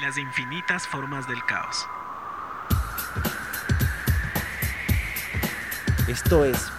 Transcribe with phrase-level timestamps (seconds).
[0.00, 1.86] las infinitas formas del caos.
[6.06, 6.70] Esto es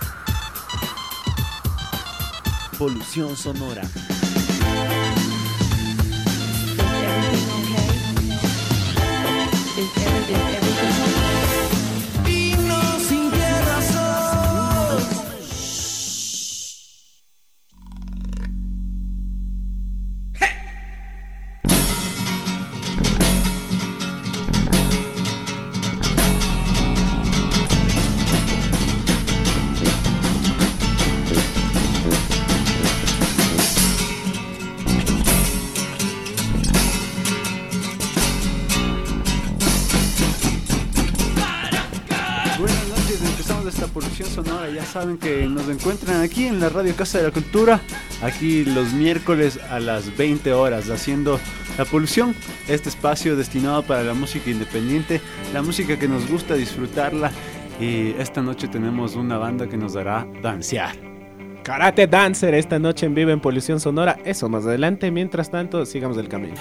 [2.77, 3.81] Polución Sonora.
[45.77, 47.81] Encuentran aquí en la Radio Casa de la Cultura,
[48.23, 51.40] aquí los miércoles a las 20 horas, haciendo
[51.77, 52.35] La Polución,
[52.68, 55.21] este espacio destinado para la música independiente,
[55.54, 57.32] la música que nos gusta disfrutarla.
[57.79, 60.96] Y esta noche tenemos una banda que nos dará dancear.
[61.63, 64.18] Karate Dancer esta noche en vivo en Polución Sonora.
[64.25, 65.12] Eso más adelante.
[65.12, 66.56] Mientras tanto, sigamos el camino.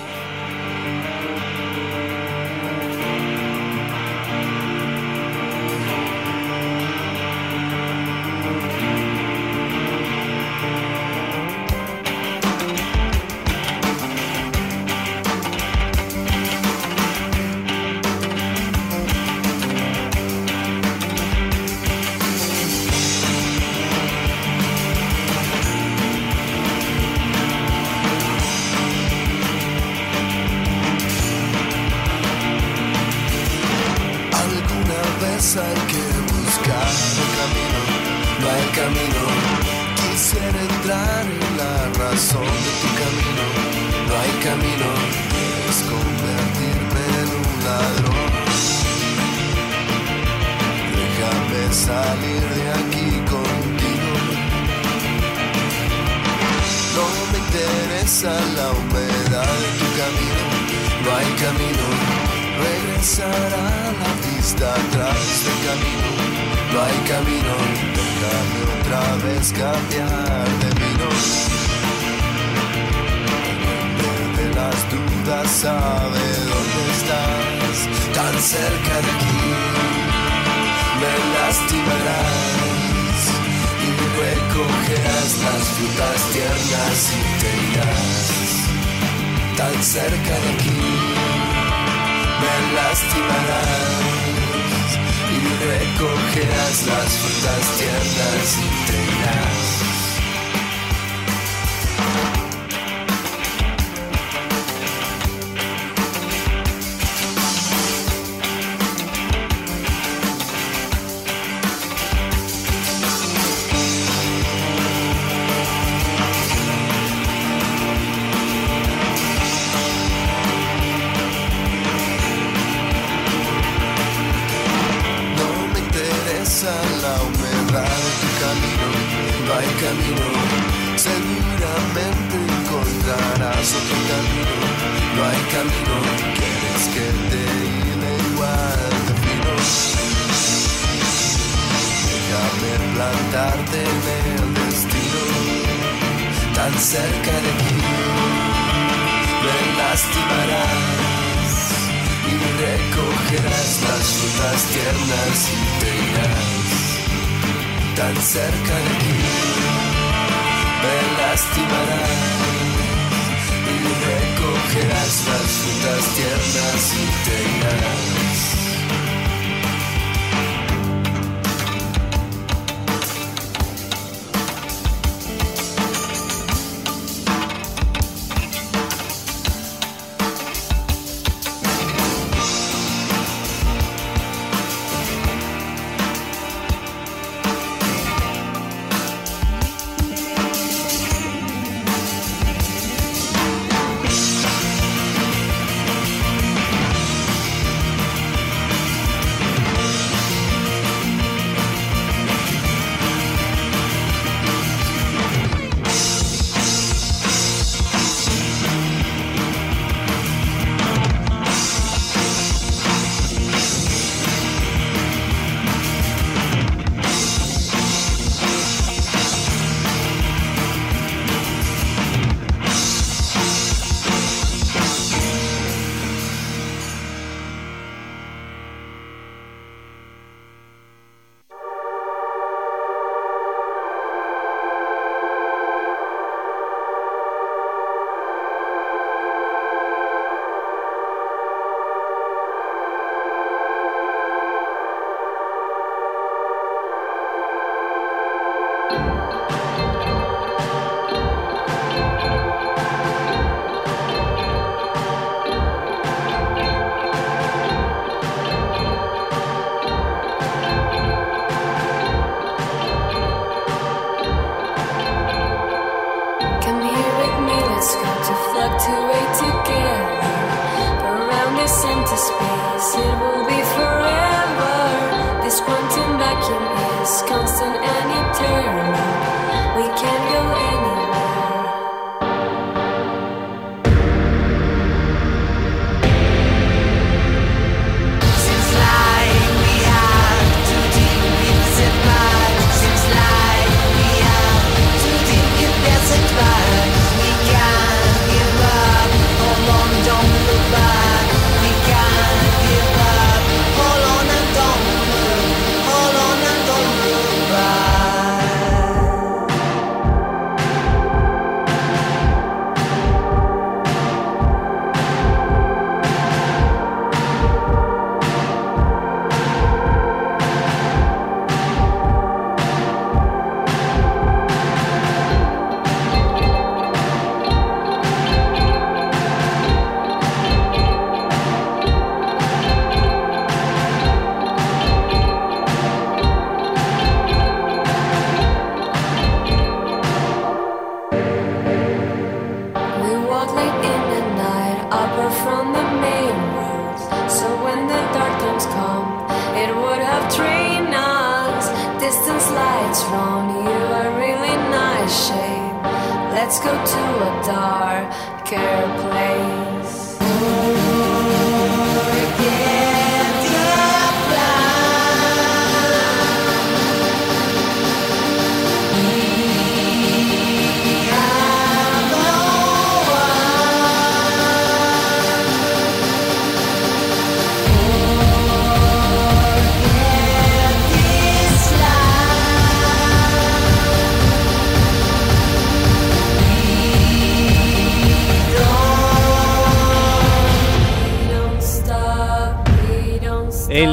[165.66, 168.25] frutas tiernas y tengan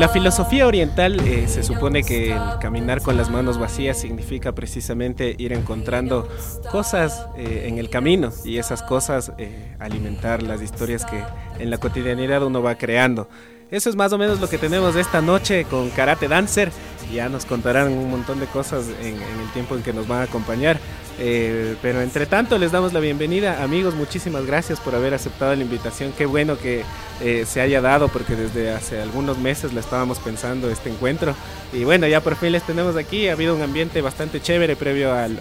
[0.03, 5.53] la filosofía oriental eh, se supone que caminar con las manos vacías significa precisamente ir
[5.53, 6.27] encontrando
[6.69, 11.23] cosas eh, en el camino y esas cosas eh, alimentar las historias que
[11.57, 13.29] en la cotidianidad uno va creando.
[13.71, 16.69] Eso es más o menos lo que tenemos esta noche con Karate Dancer.
[17.13, 20.23] Ya nos contarán un montón de cosas en, el tiempo en que nos van a
[20.23, 20.79] acompañar.
[21.17, 23.63] Pero entre tanto les damos la bienvenida.
[23.63, 26.11] Amigos, muchísimas gracias por haber aceptado la invitación.
[26.17, 26.83] Qué bueno que
[27.21, 31.35] eh, se haya dado porque desde hace algunos meses la estábamos pensando este encuentro.
[31.71, 33.27] Y bueno, ya por fin les tenemos aquí.
[33.27, 35.39] Ha habido un ambiente bastante chévere previo al,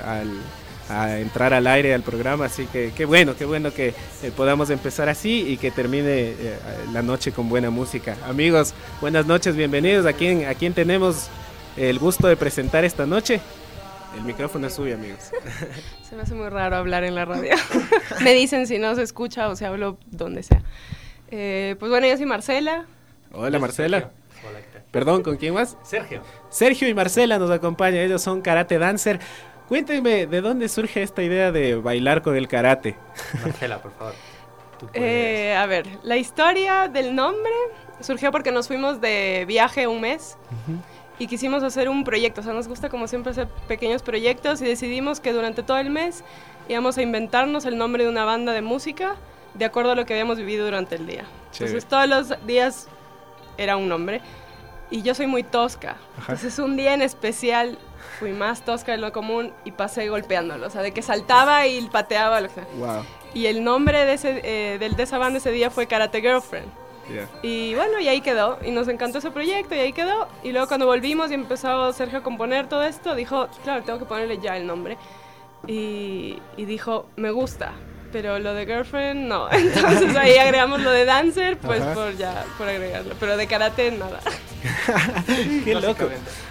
[0.89, 2.47] a entrar al aire al programa.
[2.47, 3.89] Así que qué bueno, qué bueno que
[4.23, 6.59] eh, podamos empezar así y que termine eh,
[6.93, 8.17] la noche con buena música.
[8.27, 10.07] Amigos, buenas noches, bienvenidos.
[10.07, 11.29] ¿A quién, a quién tenemos
[11.77, 13.41] el gusto de presentar esta noche?
[14.17, 15.31] El micrófono es suyo, amigos.
[16.09, 17.55] Se me hace muy raro hablar en la radio.
[18.23, 20.63] me dicen si no se escucha o si hablo donde sea.
[21.35, 22.85] Eh, pues bueno, yo soy Marcela.
[23.33, 24.11] Hola, Marcela.
[24.91, 25.79] Perdón, ¿con quién más?
[25.83, 26.21] Sergio.
[26.51, 29.19] Sergio y Marcela nos acompañan, ellos son karate dancer.
[29.67, 32.97] Cuéntenme, ¿de dónde surge esta idea de bailar con el karate?
[33.43, 34.13] Marcela, por favor.
[34.79, 34.91] Tú.
[34.93, 37.53] Eh, a ver, la historia del nombre
[38.01, 40.37] surgió porque nos fuimos de viaje un mes
[41.19, 42.43] y quisimos hacer un proyecto.
[42.43, 45.89] O sea, nos gusta como siempre hacer pequeños proyectos y decidimos que durante todo el
[45.89, 46.25] mes
[46.69, 49.17] íbamos a inventarnos el nombre de una banda de música
[49.55, 51.25] de acuerdo a lo que habíamos vivido durante el día.
[51.53, 51.77] Chévere.
[51.77, 52.89] Entonces todos los días
[53.59, 54.21] era un nombre
[54.91, 55.97] y yo soy muy tosca.
[56.21, 57.79] Entonces un día en especial
[58.19, 60.67] fui más tosca de lo común y pasé golpeándolo.
[60.67, 62.41] O sea, de que saltaba y pateaba.
[62.41, 62.67] Lo que sea.
[62.77, 63.05] Wow.
[63.35, 66.69] Y el nombre de, ese, eh, del, de esa banda ese día fue Karate Girlfriend.
[67.43, 68.59] Y bueno, y ahí quedó.
[68.65, 70.29] Y nos encantó ese proyecto y ahí quedó.
[70.43, 74.05] Y luego cuando volvimos y empezó Sergio a componer todo esto, dijo, claro, tengo que
[74.05, 74.97] ponerle ya el nombre.
[75.67, 77.73] Y, y dijo, me gusta.
[78.13, 79.49] Pero lo de girlfriend, no.
[79.53, 81.95] Entonces ahí agregamos lo de dancer, pues Ajá.
[81.95, 83.15] por ya, por agregarlo.
[83.19, 84.21] Pero de karate, nada.
[85.65, 86.09] Qué loco.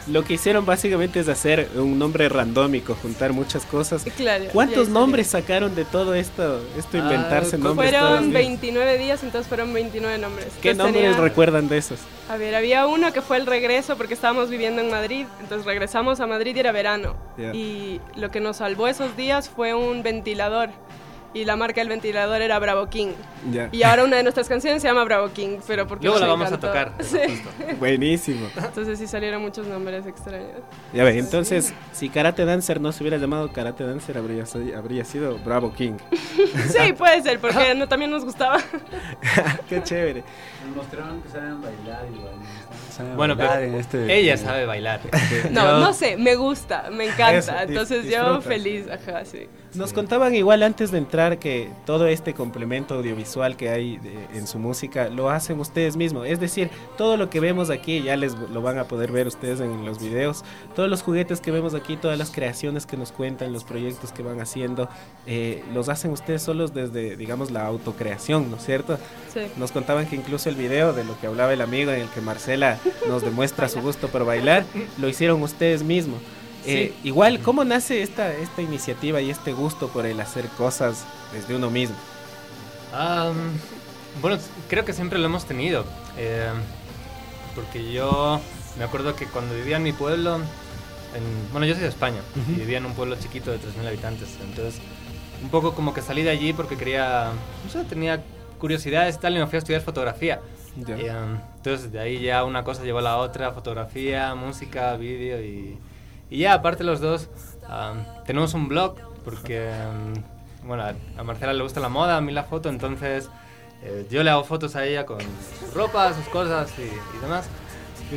[0.08, 4.03] Lo que hicieron básicamente es hacer un nombre randómico, juntar muchas cosas.
[4.18, 6.62] Claro, ¿Cuántos nombres sacaron de todo esto?
[6.77, 8.34] Esto Ah, inventarse nombres todos Fueron los días?
[8.34, 10.48] 29 días, entonces fueron 29 nombres.
[10.62, 12.00] ¿Qué Entonces nombres tenía- recuerdan de esos?
[12.30, 16.20] A ver, había uno que fue el regreso porque estábamos viviendo en Madrid, entonces regresamos
[16.20, 17.15] a Madrid y era verano.
[17.38, 17.53] Ya.
[17.53, 20.70] Y lo que nos salvó esos días fue un ventilador.
[21.34, 23.14] Y la marca del ventilador era Bravo King.
[23.52, 23.70] Ya.
[23.72, 26.52] Y ahora una de nuestras canciones se llama Bravo King, pero porque Luego la vamos
[26.52, 26.68] a encantó.
[26.68, 26.94] tocar.
[27.02, 27.20] Sí.
[27.80, 28.50] Buenísimo.
[28.58, 30.60] Entonces sí salieron muchos nombres extraños.
[30.94, 34.44] Ya ve, entonces, si Karate Dancer no se hubiera llamado Karate Dancer, habría,
[34.78, 35.94] habría sido Bravo King.
[36.68, 38.60] Sí, puede ser, porque no, también nos gustaba.
[39.70, 40.24] Qué chévere.
[40.68, 42.34] Nos mostraron que saben bailar igual.
[42.96, 45.00] Saben Bueno, bailar pero en este- ella sabe bailar.
[45.50, 47.38] No, Yo- no sé, me gusta, me encanta.
[47.38, 49.48] Eso, Entonces yo feliz, ajá, sí.
[49.74, 54.46] Nos contaban igual antes de entrar que todo este complemento audiovisual que hay de- en
[54.46, 56.28] su música lo hacen ustedes mismos.
[56.28, 59.62] Es decir, todo lo que vemos aquí, ya les lo van a poder ver ustedes
[59.62, 60.44] en los videos,
[60.75, 64.24] todos los juguetes que vemos aquí, todas las creaciones que nos cuentan, los proyectos que
[64.24, 64.90] van haciendo,
[65.25, 68.98] eh, los hacen ustedes solos desde, digamos, la autocreación, ¿no es cierto?
[69.34, 69.42] Sí.
[69.58, 72.20] Nos contaban que incluso el video de lo que hablaba el amigo en el que
[72.20, 74.66] Marcela nos demuestra su gusto por bailar,
[75.00, 76.20] lo hicieron ustedes mismos.
[76.65, 81.56] Eh, igual, ¿cómo nace esta, esta iniciativa y este gusto por el hacer cosas desde
[81.56, 81.96] uno mismo?
[82.94, 83.36] Am,
[84.22, 84.38] bueno,
[84.70, 85.86] creo que siempre lo hemos tenido.
[86.18, 86.50] eh,
[87.56, 88.39] porque yo
[88.77, 92.22] me acuerdo que cuando vivía en mi pueblo, en- bueno, yo soy de España
[92.56, 94.30] y vivía en un pueblo chiquito de 3.000 habitantes.
[94.41, 94.80] Entonces,
[95.44, 97.32] un poco como que salí de allí porque quería,
[97.65, 98.22] no sé, tenía
[98.60, 100.39] curiosidades y tal, y me fui a estudiar fotografía.
[100.77, 100.98] Ya.
[100.98, 105.41] Y, um, entonces, de ahí ya una cosa llevó a la otra: fotografía, música, vídeo.
[105.41, 105.77] Y,
[106.32, 107.28] y ya, aparte, los dos
[107.70, 110.84] um, tenemos un blog porque, um, bueno,
[111.18, 113.30] a- Marcela le gusta la moda, a mí la foto, entonces
[113.84, 117.46] eh, yo le hago fotos a ella con su ropa, sus cosas y, y demás.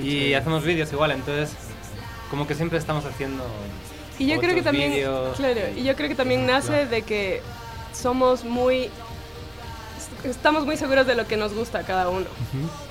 [0.02, 1.54] Y hacemos vídeos igual, entonces,
[2.30, 3.44] como que siempre estamos haciendo.
[4.18, 5.36] Y yo creo que fotos, también, vídeos.
[5.36, 7.42] claro, y yo creo que también nace de que
[7.92, 8.90] somos muy,
[10.24, 12.26] estamos muy seguros de lo que nos gusta a cada uno.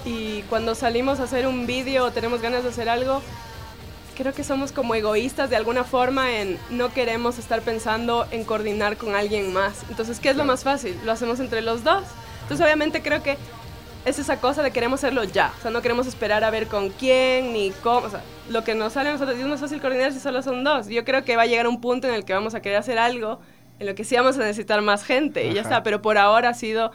[0.06, 3.22] Y cuando salimos a hacer un vídeo o tenemos ganas de hacer algo,
[4.14, 8.98] creo que somos como egoístas de alguna forma en no queremos estar pensando en coordinar
[8.98, 9.84] con alguien más.
[9.90, 10.98] Entonces, ¿qué es lo más fácil?
[11.06, 12.04] Lo hacemos entre los dos.
[12.44, 13.38] Entonces, obviamente creo que
[14.06, 15.54] es esa cosa de queremos hacerlo ya.
[15.58, 18.08] O sea, no queremos esperar a ver con quién ni cómo.
[18.08, 20.64] O sea, lo que nos sale a nosotros es más fácil coordinar si solo son
[20.64, 20.88] dos.
[20.88, 22.98] Yo creo que va a llegar un punto en el que vamos a querer hacer
[22.98, 23.40] algo
[23.80, 25.84] en lo que sí vamos a necesitar más gente y ya está.
[25.84, 26.92] Pero por ahora ha sido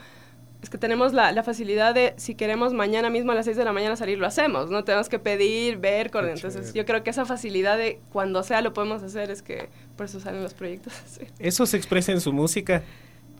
[0.62, 3.64] es que tenemos la, la facilidad de, si queremos mañana mismo a las 6 de
[3.64, 6.36] la mañana salir, lo hacemos, no tenemos que pedir, ver, coordinar.
[6.36, 10.06] Entonces, yo creo que esa facilidad de cuando sea lo podemos hacer es que por
[10.06, 11.26] eso salen los proyectos así.
[11.38, 12.82] ¿Eso se expresa en su música?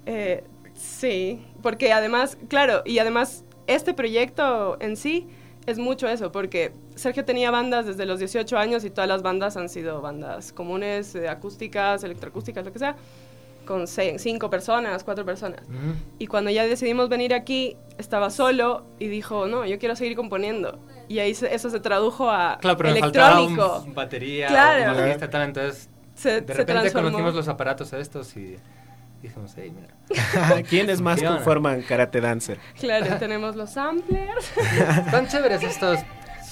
[0.07, 0.45] Eh,
[0.75, 5.27] sí, porque además, claro, y además este proyecto en sí
[5.67, 9.57] es mucho eso, porque Sergio tenía bandas desde los 18 años y todas las bandas
[9.57, 12.97] han sido bandas comunes, eh, acústicas, electroacústicas, lo que sea,
[13.69, 15.61] con seis- cinco personas, cuatro personas.
[16.19, 20.81] Y cuando ya decidimos venir aquí, estaba solo y dijo, no, yo quiero seguir componiendo.
[21.07, 23.83] Y ahí se- eso se tradujo a Claro, pero electrónico.
[23.87, 24.91] un batería, Claro.
[24.93, 28.57] un baterista y tal, entonces Se, de repente conocimos los aparatos estos y
[29.23, 30.63] dijimos, hey, mira.
[30.69, 32.59] ¿Quiénes más conforman Karate Dancer?
[32.81, 34.51] Claro, tenemos los samplers.
[35.07, 35.99] Están chéveres estos.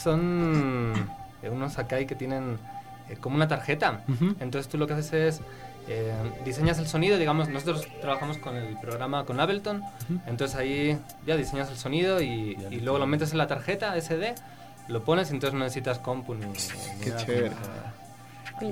[0.02, 0.92] Son
[1.42, 2.58] eh, unos Akai que tienen
[3.08, 4.04] eh, como una tarjeta.
[4.40, 5.40] Entonces tú lo que haces es
[5.88, 6.12] eh,
[6.44, 9.82] diseñas el sonido, digamos, nosotros trabajamos con el programa con Ableton.
[10.26, 14.34] Entonces ahí ya diseñas el sonido y, y luego lo metes en la tarjeta SD,
[14.88, 16.52] lo pones y entonces no necesitas compu ni, ni
[17.02, 17.50] Qué nada chévere.
[17.50, 17.86] como-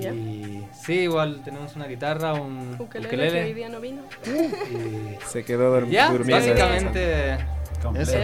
[0.01, 4.01] Y sí, igual tenemos una guitarra, un Ukelele, ukelele, que hoy día no vino.
[4.25, 6.47] y Se quedó dur- ya, durmiendo.
[6.47, 7.37] básicamente.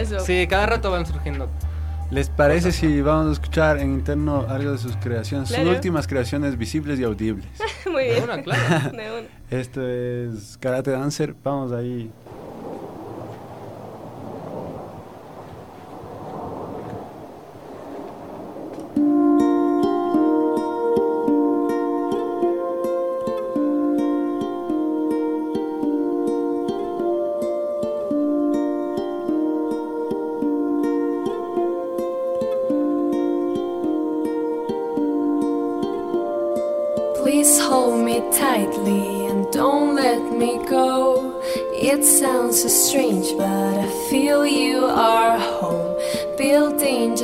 [0.00, 0.18] Eso.
[0.20, 1.48] Sí, cada rato van surgiendo.
[2.12, 5.48] ¿Les parece si vamos a escuchar en interno algo de sus creaciones?
[5.48, 7.46] Sus últimas creaciones visibles y audibles.
[7.90, 8.24] Muy bien.
[8.24, 8.90] Una, claro.
[8.94, 9.28] De una.
[9.48, 11.34] Esto es Karate Dancer.
[11.42, 12.12] Vamos ahí.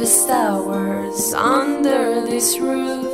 [0.01, 3.13] Just ours under this roof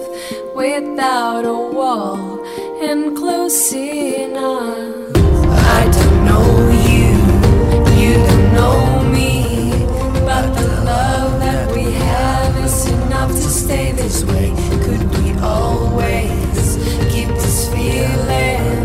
[0.54, 2.44] without a wall
[2.82, 5.16] and close enough.
[5.78, 6.46] I don't know
[6.90, 7.08] you,
[8.02, 9.70] you don't know me,
[10.28, 14.50] but the love that we have is enough to stay this way.
[14.84, 16.66] Could we always
[17.10, 18.84] keep this feeling?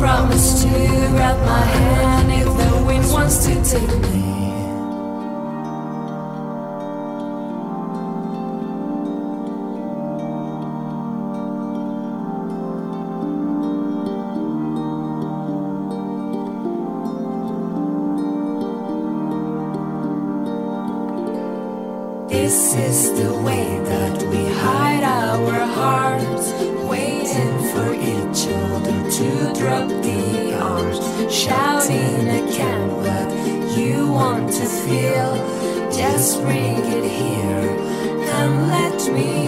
[0.00, 0.68] Promise to
[1.12, 4.23] grab my hand if the wind wants to take me.
[22.94, 26.46] Is the way that we hide our hearts,
[26.92, 30.98] waiting for each other to drop the arms,
[31.28, 33.28] shouting I can what
[33.76, 35.32] you want to feel.
[35.90, 37.68] Just bring it here
[38.38, 39.43] and let me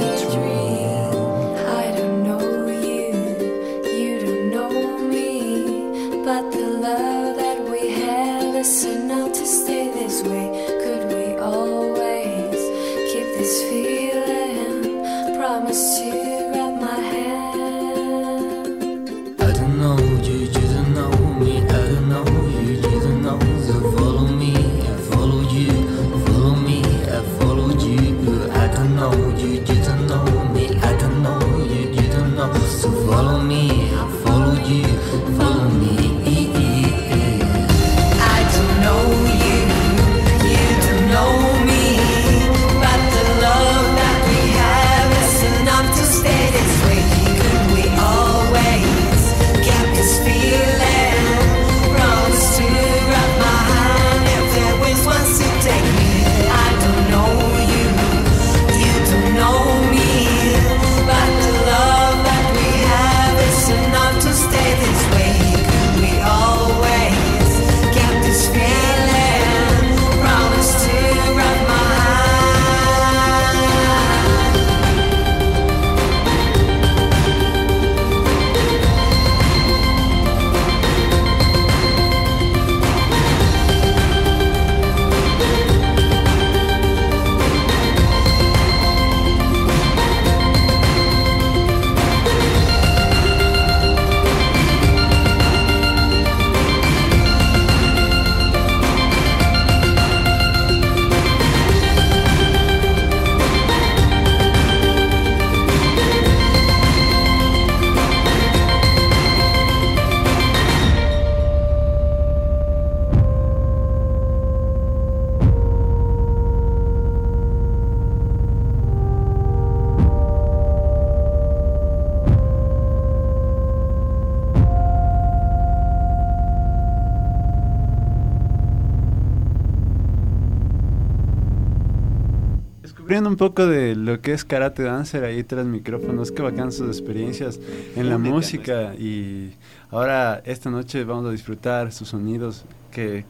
[134.26, 137.60] que es Karate Dancer ahí tras micrófonos, qué bacán sus experiencias
[137.94, 139.52] en la música y
[139.88, 143.24] ahora esta noche vamos a disfrutar sus sonidos que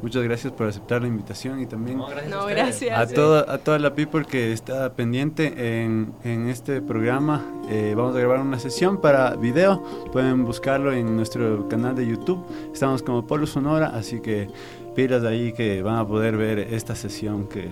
[0.00, 2.30] muchas gracias por aceptar la invitación y también No, gracias.
[2.30, 2.98] No, a gracias.
[2.98, 7.44] a toda, a toda la people que está pendiente en, en este programa.
[7.68, 9.84] eh, vamos a grabar una sesión para video.
[10.10, 12.42] Pueden buscarlo en nuestro canal de YouTube.
[12.72, 14.48] Estamos como Polo Sonora, así que
[14.96, 17.68] pilas ahí que van a poder ver esta sesión que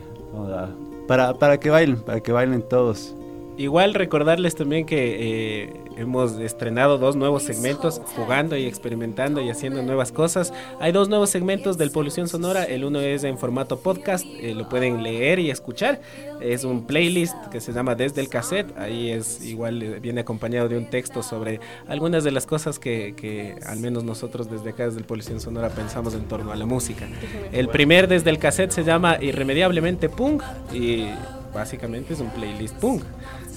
[1.06, 3.14] para, para que bailen, para que bailen todos.
[3.58, 9.82] Igual recordarles también que eh, hemos estrenado dos nuevos segmentos, jugando y experimentando y haciendo
[9.82, 10.54] nuevas cosas.
[10.78, 12.62] Hay dos nuevos segmentos del Polución Sonora.
[12.62, 16.00] El uno es en formato podcast, eh, lo pueden leer y escuchar.
[16.40, 18.78] Es un playlist que se llama Desde el Cassette.
[18.78, 23.14] Ahí es igual, eh, viene acompañado de un texto sobre algunas de las cosas que,
[23.16, 26.64] que al menos nosotros desde acá, desde el Polución Sonora, pensamos en torno a la
[26.64, 27.08] música.
[27.50, 31.06] El primer Desde el Cassette se llama Irremediablemente Punk y
[31.52, 33.02] básicamente es un playlist punk.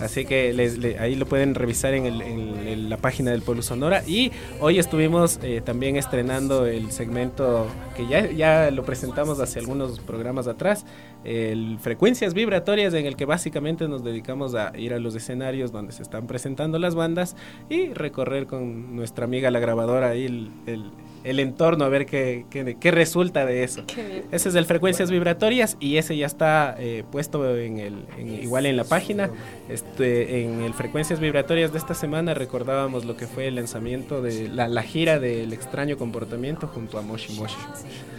[0.02, 3.42] Así que les- le- ahí lo pueden revisar en, el- en el- la página del
[3.42, 4.04] Pueblo Sonora.
[4.08, 10.00] Y hoy estuvimos eh, también estrenando el segmento que ya, ya lo presentamos hace algunos
[10.00, 10.86] programas atrás,
[11.24, 15.92] el Frecuencias Vibratorias, en el que básicamente nos dedicamos a ir a los escenarios donde
[15.92, 17.36] se están presentando las bandas
[17.70, 20.92] y recorrer con nuestra amiga la grabadora ahí el, el-
[21.24, 23.84] el entorno a ver qué, qué- qué resulta de eso.
[23.88, 24.24] Qué.
[24.32, 28.66] Ese es el Frecuencias Vibratorias y ese ya está eh, puesto en el, en- igual
[28.66, 29.30] en la página.
[29.70, 34.48] Este, en el Frecuencias Vibratorias de esta semana recordábamos lo que fue el lanzamiento de
[34.50, 37.56] la, la gira del extraño comportamiento junto a Moshi Moshi.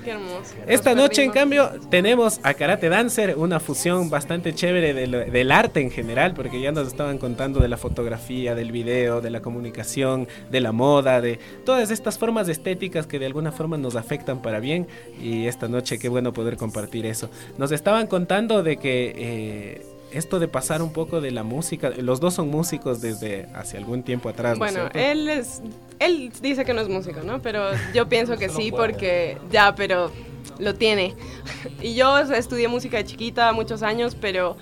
[0.05, 0.55] Qué hermoso.
[0.67, 5.81] Esta noche, en cambio, tenemos a Karate Dancer, una fusión bastante chévere del, del arte
[5.81, 10.27] en general, porque ya nos estaban contando de la fotografía, del video, de la comunicación,
[10.51, 14.61] de la moda, de todas estas formas estéticas que de alguna forma nos afectan para
[14.61, 14.87] bien.
[15.21, 17.31] Y esta noche, qué bueno poder compartir eso.
[17.59, 22.21] Nos estaban contando de que eh, esto de pasar un poco de la música, los
[22.21, 24.55] dos son músicos desde hace algún tiempo atrás.
[24.55, 24.99] ¿no Bueno, cierto?
[24.99, 25.63] él es.
[25.99, 27.41] Él dice que no es músico, ¿no?
[27.41, 29.39] Pero yo pienso que sí, porque.
[29.51, 30.11] Ya, pero
[30.59, 31.15] lo tiene.
[31.81, 34.57] Y yo o sea, estudié música de chiquita muchos años, pero.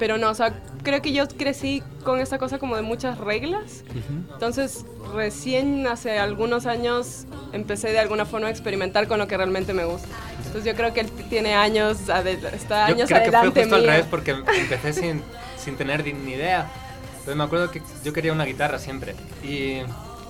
[0.00, 3.84] Pero no, o sea, creo que yo crecí con esta cosa como de muchas reglas.
[4.32, 9.74] Entonces, recién hace algunos años empecé de alguna forma a experimentar con lo que realmente
[9.74, 10.08] me gusta.
[10.38, 13.76] Entonces, yo creo que él tiene años, está Yo años creo que fue adelante justo
[13.76, 15.22] al revés porque empecé sin,
[15.58, 16.66] sin tener ni idea.
[17.10, 19.14] Entonces me acuerdo que yo quería una guitarra siempre.
[19.44, 19.82] Y,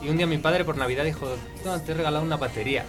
[0.02, 1.28] y un día mi padre por Navidad dijo,
[1.64, 2.84] no, te he regalado una batería.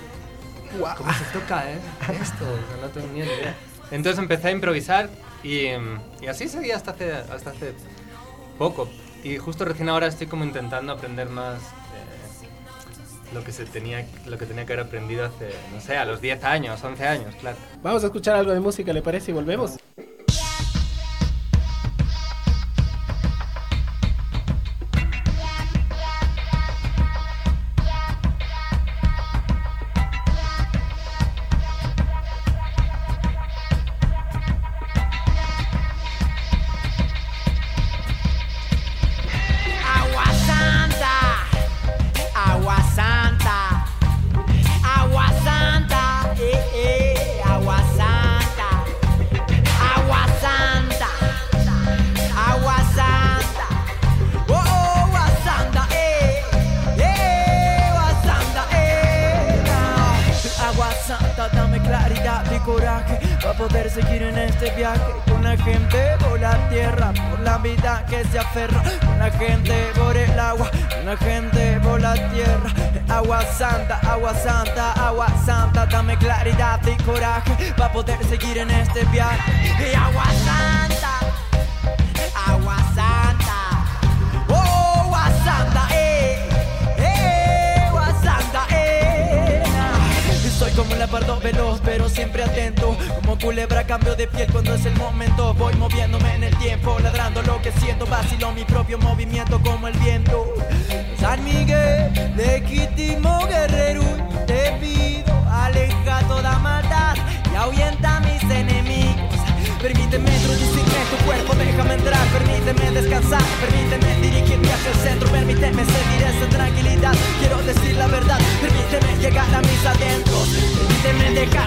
[0.98, 1.78] ¿Cómo se toca eh?
[2.20, 2.46] esto?
[2.82, 3.56] No tengo ni idea.
[3.92, 5.10] Entonces empecé a improvisar
[5.44, 7.74] y, em, y así seguía hasta hace, hasta hace
[8.58, 8.88] poco.
[9.24, 14.38] Y justo recién ahora estoy como intentando aprender más eh, lo que se tenía lo
[14.38, 17.58] que tenía que haber aprendido hace, no sé, a los 10 años, 11 años, claro.
[17.82, 19.32] Vamos a escuchar algo de música, ¿le parece?
[19.32, 19.78] Y volvemos.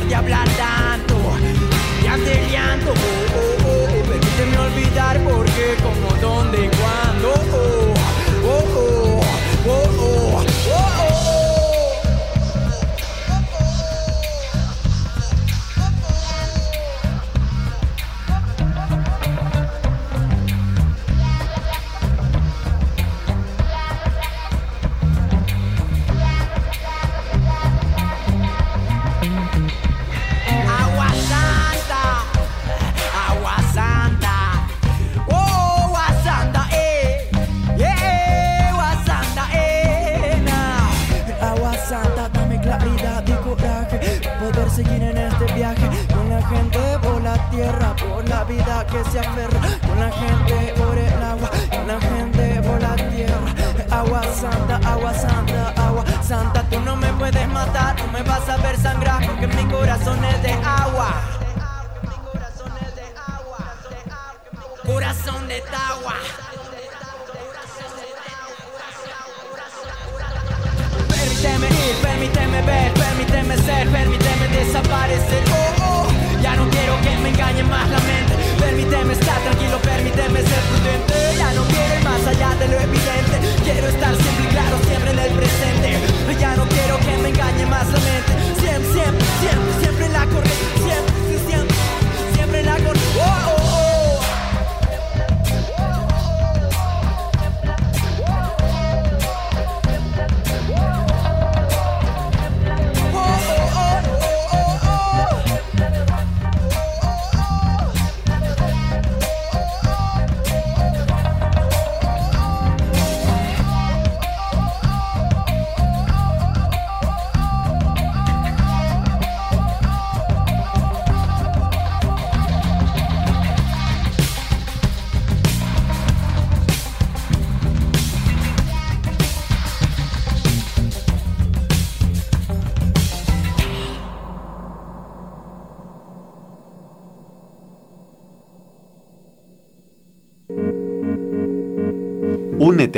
[0.09, 0.74] de ablandar.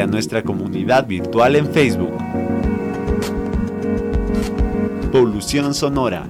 [0.02, 2.12] a nuestra comunidad virtual en Facebook.
[5.12, 6.26] Polución Sonora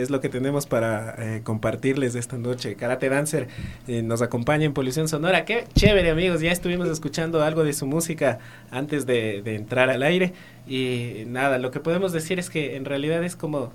[0.00, 2.74] Es lo que tenemos para eh, compartirles esta noche.
[2.74, 3.48] Karate Dancer
[3.86, 5.44] eh, nos acompaña en Polución Sonora.
[5.44, 6.40] Qué chévere, amigos.
[6.40, 8.38] Ya estuvimos escuchando algo de su música
[8.70, 10.32] antes de, de entrar al aire.
[10.66, 13.74] Y nada, lo que podemos decir es que en realidad es como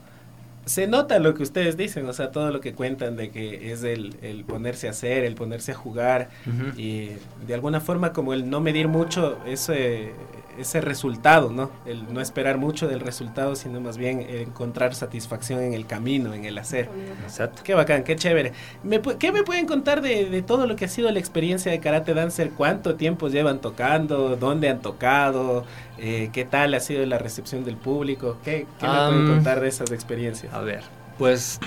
[0.65, 3.83] se nota lo que ustedes dicen, o sea, todo lo que cuentan de que es
[3.83, 6.29] el, el ponerse a hacer, el ponerse a jugar
[6.75, 7.11] y
[7.45, 10.13] de alguna forma como el no medir mucho ese,
[10.57, 11.69] ese resultado, ¿no?
[11.85, 16.45] El no esperar mucho del resultado, sino más bien encontrar satisfacción en el camino, en
[16.45, 16.89] el hacer.
[17.23, 17.61] Exacto.
[17.63, 18.53] Qué bacán, qué chévere.
[18.83, 21.79] ¿Me ¿Qué me pueden contar de, de todo lo que ha sido la experiencia de
[21.79, 22.51] Karate Dancer?
[22.51, 24.35] ¿Cuánto tiempo llevan tocando?
[24.35, 25.65] ¿Dónde han tocado?
[25.97, 28.37] Eh, ¿Qué tal ha sido la recepción del público?
[28.43, 30.53] ¿Qué, qué me pueden contar de esas experiencias?
[30.53, 30.83] A ver,
[31.17, 31.59] pues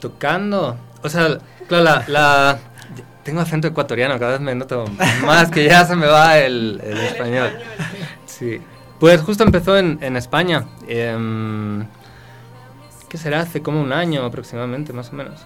[0.00, 2.58] tocando, o sea, claro, la, la-
[3.22, 4.84] tengo acento ecuatoriano, cada vez me noto
[5.24, 7.50] más que ya se me va el, el español.
[8.26, 8.60] Sí,
[9.00, 11.86] pues justo empezó en, en España, em,
[13.08, 13.40] ¿qué será?
[13.40, 15.40] Hace como un año aproximadamente, más o menos.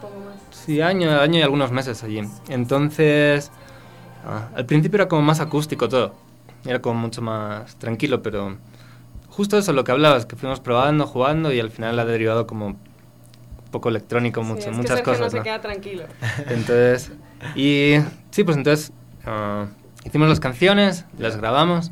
[0.00, 0.36] Poco más.
[0.64, 2.22] Sí, año, año y algunos meses allí.
[2.48, 3.50] Entonces,
[4.26, 6.14] ah, al principio era como más acústico todo.
[6.64, 8.56] Era como mucho más tranquilo, pero
[9.28, 12.66] justo eso, lo que hablabas, que fuimos probando, jugando y al final ha derivado como
[12.68, 12.78] un
[13.70, 15.20] poco electrónico, Sí, mucho- es que muchas Sergio cosas.
[15.20, 15.42] no se ¿no?
[15.42, 16.04] queda tranquilo.
[16.48, 17.12] Entonces,
[17.54, 17.94] y
[18.30, 18.92] sí, pues entonces
[19.24, 19.66] ah,
[20.04, 21.90] hicimos las canciones, las grabamos,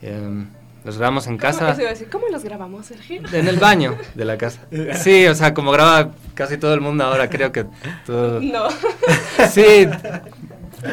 [0.00, 0.46] em,
[0.84, 1.70] las grabamos en ¿Cómo, casa.
[1.72, 3.20] eso iba a decir, ¿cómo los grabamos, Sergio?
[3.32, 4.60] En el baño de la casa.
[4.94, 7.66] Sí, o sea, como graba casi todo el mundo ahora, creo que
[8.06, 8.40] todo...
[8.40, 8.68] No.
[9.50, 9.86] Sí.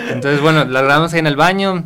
[0.10, 1.84] Entonces, bueno, la grabamos ahí en el baño.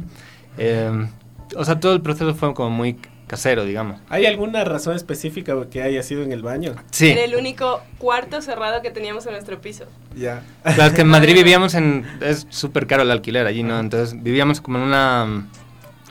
[0.57, 1.07] eh,
[1.55, 4.01] o sea, todo el proceso fue como muy casero, digamos.
[4.09, 6.75] ¿Hay alguna razón específica que haya sido en el baño?
[6.91, 7.09] Sí.
[7.11, 9.85] Era el único cuarto cerrado que teníamos en nuestro piso.
[10.15, 10.41] Ya.
[10.63, 12.05] Claro, es que en Madrid vivíamos en...
[12.21, 13.79] Es súper caro el alquiler allí, ¿no?
[13.79, 15.47] Entonces vivíamos como en una...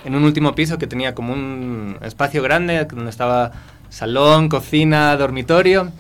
[0.05, 3.51] En un último piso que tenía como un espacio grande donde estaba
[3.89, 5.93] salón, cocina, dormitorio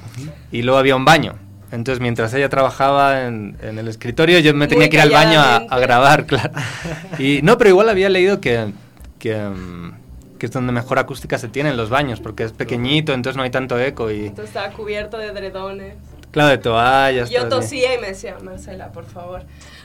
[0.52, 1.34] y luego había un baño.
[1.72, 5.10] Entonces mientras ella trabajaba en, en el escritorio yo me Muy tenía que ir al
[5.10, 6.52] baño a, a grabar, claro.
[7.18, 8.72] Y no, pero igual había leído que,
[9.18, 9.92] que, mm,
[10.38, 13.42] que es donde mejor acústica se tiene en los baños porque es pequeñito, entonces no
[13.42, 15.94] hay tanto eco y Entonces estaba cubierto de dredones.
[16.30, 17.28] claro, de toallas.
[17.30, 19.42] Yo tosía y me decía, Marcela, por favor.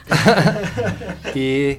[1.34, 1.78] Y.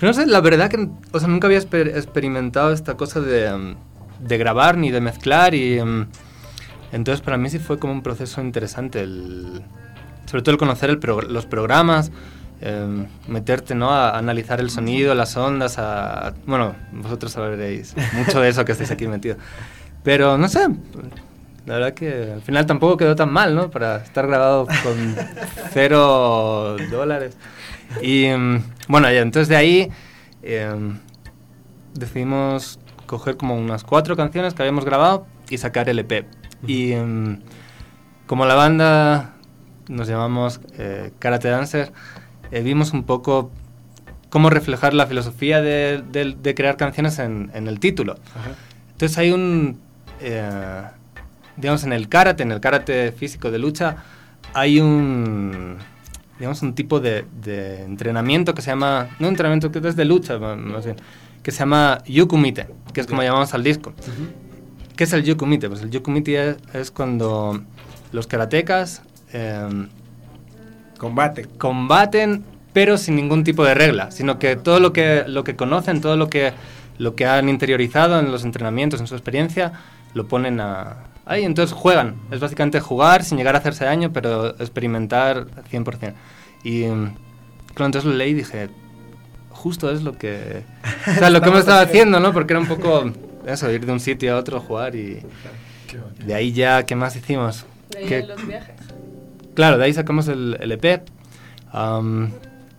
[0.00, 0.88] Pero no sé, la verdad que.
[1.12, 3.76] O sea, nunca había exper- experimentado esta cosa de, mm,
[4.26, 5.80] de grabar ni de mezclar y.
[5.82, 6.06] mm,
[6.92, 9.00] entonces para mí sí fue como un proceso interesante.
[9.00, 9.62] El,
[10.26, 12.10] sobre todo el conocer el pro- los programas,
[12.60, 13.90] em, meterte ¿no?
[13.90, 18.90] a analizar el sonido, las ondas, a, bueno, vosotros sabréis mucho de eso que estáis
[18.90, 19.38] aquí metidos.
[20.02, 20.68] Pero no sé,
[21.66, 23.70] la verdad que al final tampoco quedó tan mal, ¿no?
[23.70, 25.16] Para estar grabado con
[25.72, 27.36] cero dólares.
[28.02, 29.90] Y em, bueno, ya, entonces de ahí
[30.42, 30.98] em,
[31.94, 36.26] decidimos coger como unas cuatro canciones que habíamos grabado y sacar el EP.
[36.66, 37.40] Y em,
[38.26, 39.34] como la banda
[39.88, 41.92] nos llamamos eh, Karate Dancer,
[42.50, 43.50] eh, vimos un poco
[44.30, 48.16] cómo reflejar la filosofía de, de- de crear canciones en, en el título.
[48.92, 49.78] Entonces hay un,
[50.20, 50.82] eh,
[51.56, 53.96] digamos, en el karate, en el karate físico de lucha,
[54.54, 55.76] hay un,
[56.38, 60.38] digamos, un tipo de, de entrenamiento que se llama, no entrenamiento que es de lucha,
[60.38, 60.96] más bien,
[61.42, 63.92] que se llama yukumite, que es como llamamos al disco.
[64.96, 65.68] ¿Qué es el yukumite?
[65.68, 67.62] Pues el yukumite es, es cuando
[68.12, 69.86] los karatecas eh,
[70.98, 71.46] Combate.
[71.58, 76.00] combaten, pero sin ningún tipo de regla, sino que todo lo que, lo que conocen,
[76.00, 76.52] todo lo que,
[76.98, 79.72] lo que han interiorizado en los entrenamientos, en su experiencia,
[80.14, 82.16] lo ponen a, ahí, entonces juegan.
[82.30, 86.12] Es básicamente jugar sin llegar a hacerse daño, pero experimentar 100%.
[86.64, 88.68] Y claro, entonces lo leí y dije,
[89.50, 90.62] justo es lo que,
[91.06, 92.32] o sea, lo que hemos estado haciendo, ¿no?
[92.32, 93.10] Porque era un poco
[93.46, 95.20] eso, ir de un sitio a otro, jugar y
[96.24, 97.64] de ahí ya, ¿qué más hicimos?
[97.90, 98.74] De ahí ¿Qué- en los viajes.
[99.58, 101.02] Claro, de ahí sacamos el, el EP.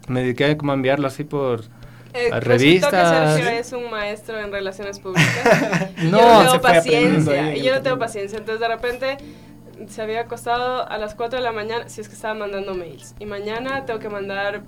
[0.07, 1.65] Me dediqué como a enviarlo así por...
[2.13, 3.35] Eh, a que revistas.
[3.35, 5.91] Sergio es un maestro en relaciones públicas.
[6.03, 7.57] No, yo no tengo paciencia.
[7.57, 8.37] y yo no tengo paciencia.
[8.37, 9.17] Entonces de repente
[9.89, 13.13] se había acostado a las 4 de la mañana, si es que estaba mandando mails.
[13.19, 14.61] Y mañana tengo que mandar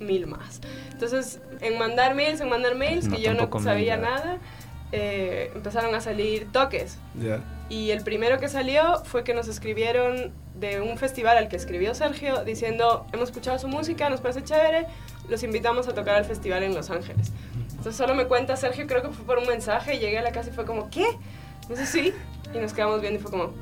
[0.00, 0.62] mil más.
[0.90, 4.38] Entonces, en mandar mails, en mandar mails, No, que yo no sabía mil, nada,
[4.92, 6.96] eh, empezaron a salir toques.
[7.20, 7.40] Ya.
[7.68, 11.94] Y el primero que salió fue que nos escribieron de un festival al que escribió
[11.94, 14.86] Sergio diciendo, hemos escuchado su música, nos parece chévere,
[15.28, 17.32] los invitamos a tocar al festival en Los Ángeles.
[17.70, 20.32] Entonces solo me cuenta Sergio, creo que fue por un mensaje, y llegué a la
[20.32, 21.06] casa y fue como, ¿qué?
[21.62, 22.12] Entonces sí,
[22.52, 23.52] y nos quedamos viendo y fue como,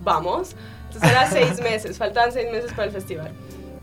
[0.00, 0.54] vamos.
[0.86, 3.32] Entonces era seis meses, faltaban seis meses para el festival.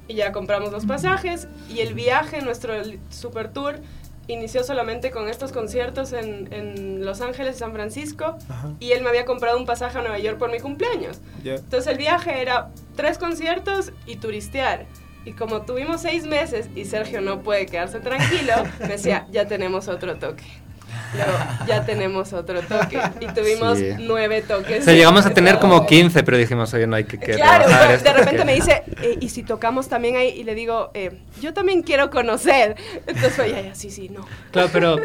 [0.08, 2.74] Y ya compramos los pasajes y el viaje, nuestro
[3.10, 3.80] super tour,
[4.28, 8.72] inició solamente con estos conciertos en, en Los Ángeles y San Francisco Ajá.
[8.80, 11.20] y él me había comprado un pasaje a Nueva York por mi cumpleaños.
[11.44, 11.56] Ya.
[11.56, 14.86] Entonces el viaje era tres conciertos y turistear.
[15.26, 19.88] Y como tuvimos seis meses y Sergio no puede quedarse tranquilo, me decía, ya tenemos
[19.88, 20.44] otro toque.
[21.16, 21.32] Luego,
[21.68, 23.00] ya tenemos otro toque.
[23.20, 23.90] Y tuvimos Sí.
[24.00, 24.82] nueve toques.
[24.82, 27.68] O sea, llegamos a tener como 15, pero dijimos, oye, no hay que, que Claro,
[27.68, 30.30] de esto repente me dice, "Eh, ¿y si tocamos también ahí?
[30.30, 32.76] Y le digo, eh, yo también quiero conocer.
[33.08, 34.26] Entonces ya, sí, sí, no.
[34.52, 34.98] Claro, pero.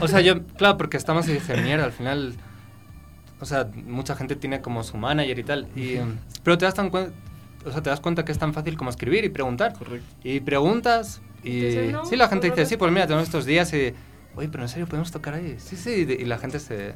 [0.00, 0.42] O sea, yo.
[0.56, 2.34] Claro, porque estamos y dije, mierda, al final.
[3.40, 5.66] O sea, mucha gente tiene como su manager y tal.
[5.76, 5.98] Y,
[6.42, 7.12] pero te das, tan cuen-
[7.66, 9.74] o sea, te das cuenta que es tan fácil como escribir y preguntar.
[9.74, 10.06] Correcto.
[10.22, 11.20] Y preguntas.
[11.42, 11.58] Y.
[11.66, 12.68] Entonces, no, sí, la gente no, dice, no.
[12.70, 13.92] sí, pues mira, tenemos estos días y.
[14.36, 15.56] Oye, pero en serio podemos tocar ahí.
[15.58, 16.06] Sí, sí.
[16.08, 16.94] Y, la gente se.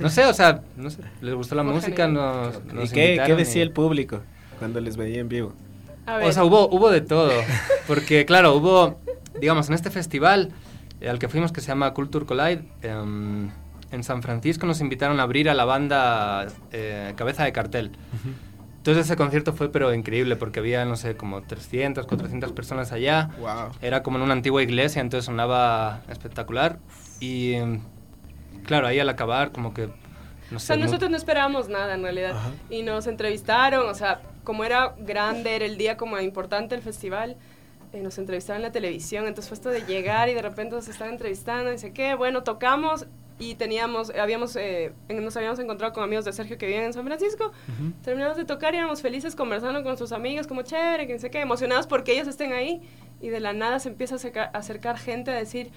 [0.00, 1.02] No sé, o sea, no sé.
[1.20, 2.14] Les gustó la música, genial.
[2.14, 2.56] nos.
[2.72, 4.22] ¿Y nos qué, qué decía y- el público
[4.58, 5.52] cuando les veía en vivo?
[6.06, 7.32] A ver, O sea, hubo, hubo de todo.
[7.86, 8.98] Porque, claro, hubo,
[9.40, 10.52] digamos, en este festival
[11.00, 13.50] eh, al que fuimos, que se llama Culture Collide, em,
[13.90, 17.92] en San Francisco nos invitaron a abrir a la banda eh, Cabeza de Cartel.
[18.88, 23.28] Entonces ese concierto fue pero increíble porque había, no sé, como 300, 400 personas allá.
[23.38, 23.72] Wow.
[23.82, 26.78] Era como en una antigua iglesia, entonces sonaba espectacular.
[27.20, 27.56] Y
[28.64, 29.88] claro, ahí al acabar como que...
[30.50, 32.30] No o sé, sea, mu- nosotros no esperábamos nada en realidad.
[32.30, 32.50] Ajá.
[32.70, 37.36] Y nos entrevistaron, o sea, como era grande, era el día como importante el festival,
[37.92, 39.26] eh, nos entrevistaron en la televisión.
[39.26, 42.14] Entonces fue esto de llegar y de repente nos estaban entrevistando y dice, ¿qué?
[42.14, 43.04] Bueno, tocamos
[43.38, 47.04] y teníamos, habíamos, eh, nos habíamos encontrado con amigos de Sergio que viven en San
[47.04, 47.52] Francisco.
[48.02, 51.30] Terminamos de tocar y éramos felices conversando con sus amigos, como chévere, que no sé
[51.30, 52.82] qué, emocionados porque ellos estén ahí.
[53.20, 55.70] Y de la nada se empieza a acercar, a acercar gente a decir,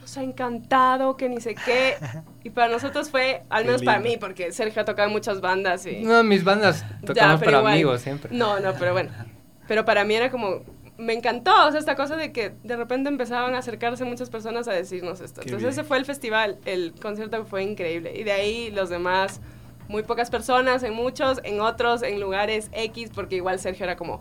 [0.00, 1.96] nos ha encantado, que ni sé qué.
[2.44, 5.86] Y para nosotros fue, al menos para mí, porque Sergio ha tocado en muchas bandas
[5.86, 6.02] y...
[6.02, 7.72] No, mis bandas Ya, tocamos pero para igual.
[7.74, 8.30] amigos siempre.
[8.34, 9.10] No, no, pero bueno.
[9.68, 10.64] Pero para mí era como,
[10.98, 14.68] me encantó, o sea, esta cosa de que de repente empezaban a acercarse muchas personas
[14.68, 15.40] a decirnos esto.
[15.40, 15.72] Qué Entonces bien.
[15.72, 18.12] ese fue el festival, el concierto fue increíble.
[18.14, 19.40] Y de ahí los demás,
[19.88, 24.20] muy pocas personas, en muchos, en otros, en lugares X, porque igual Sergio era como,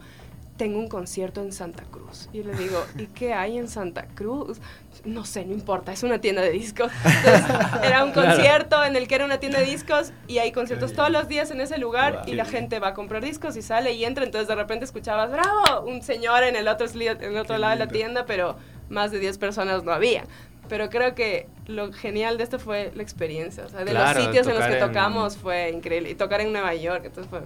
[0.62, 2.30] tengo un concierto en Santa Cruz.
[2.34, 4.60] Y le digo, ¿y qué hay en Santa Cruz?
[5.06, 6.92] No sé, no importa, es una tienda de discos.
[7.04, 7.44] Entonces,
[7.84, 8.36] era un Claro.
[8.36, 11.50] concierto en el que era una tienda de discos y hay conciertos todos los días
[11.50, 12.24] en ese lugar Wow.
[12.28, 14.24] y la gente va a comprar discos y sale y entra.
[14.24, 17.72] Entonces de repente escuchabas, bravo, un señor en el otro, en el otro Qué lado
[17.74, 17.98] de la lindo.
[17.98, 18.56] tienda, pero
[18.90, 20.26] más de 10 personas no había.
[20.72, 23.66] Pero creo que lo genial de esto fue la experiencia.
[23.66, 26.10] O sea, de Claro, los sitios en los que en- tocamos fue increeble.
[26.10, 27.42] Y tocar en Nueva York, entonces fue...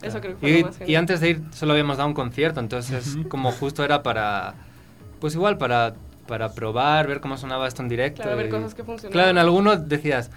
[0.00, 1.00] Eso creo que fue Y, lo más y genial.
[1.00, 4.54] antes de ir solo habíamos dado un concierto, entonces como justo era para,
[5.20, 5.92] pues igual para,
[6.26, 8.22] para probar, ver cómo sonaba esto en directo.
[8.22, 9.12] Claro, ver y- cosas que funcionaban.
[9.12, 10.30] Claro, en algunos decías,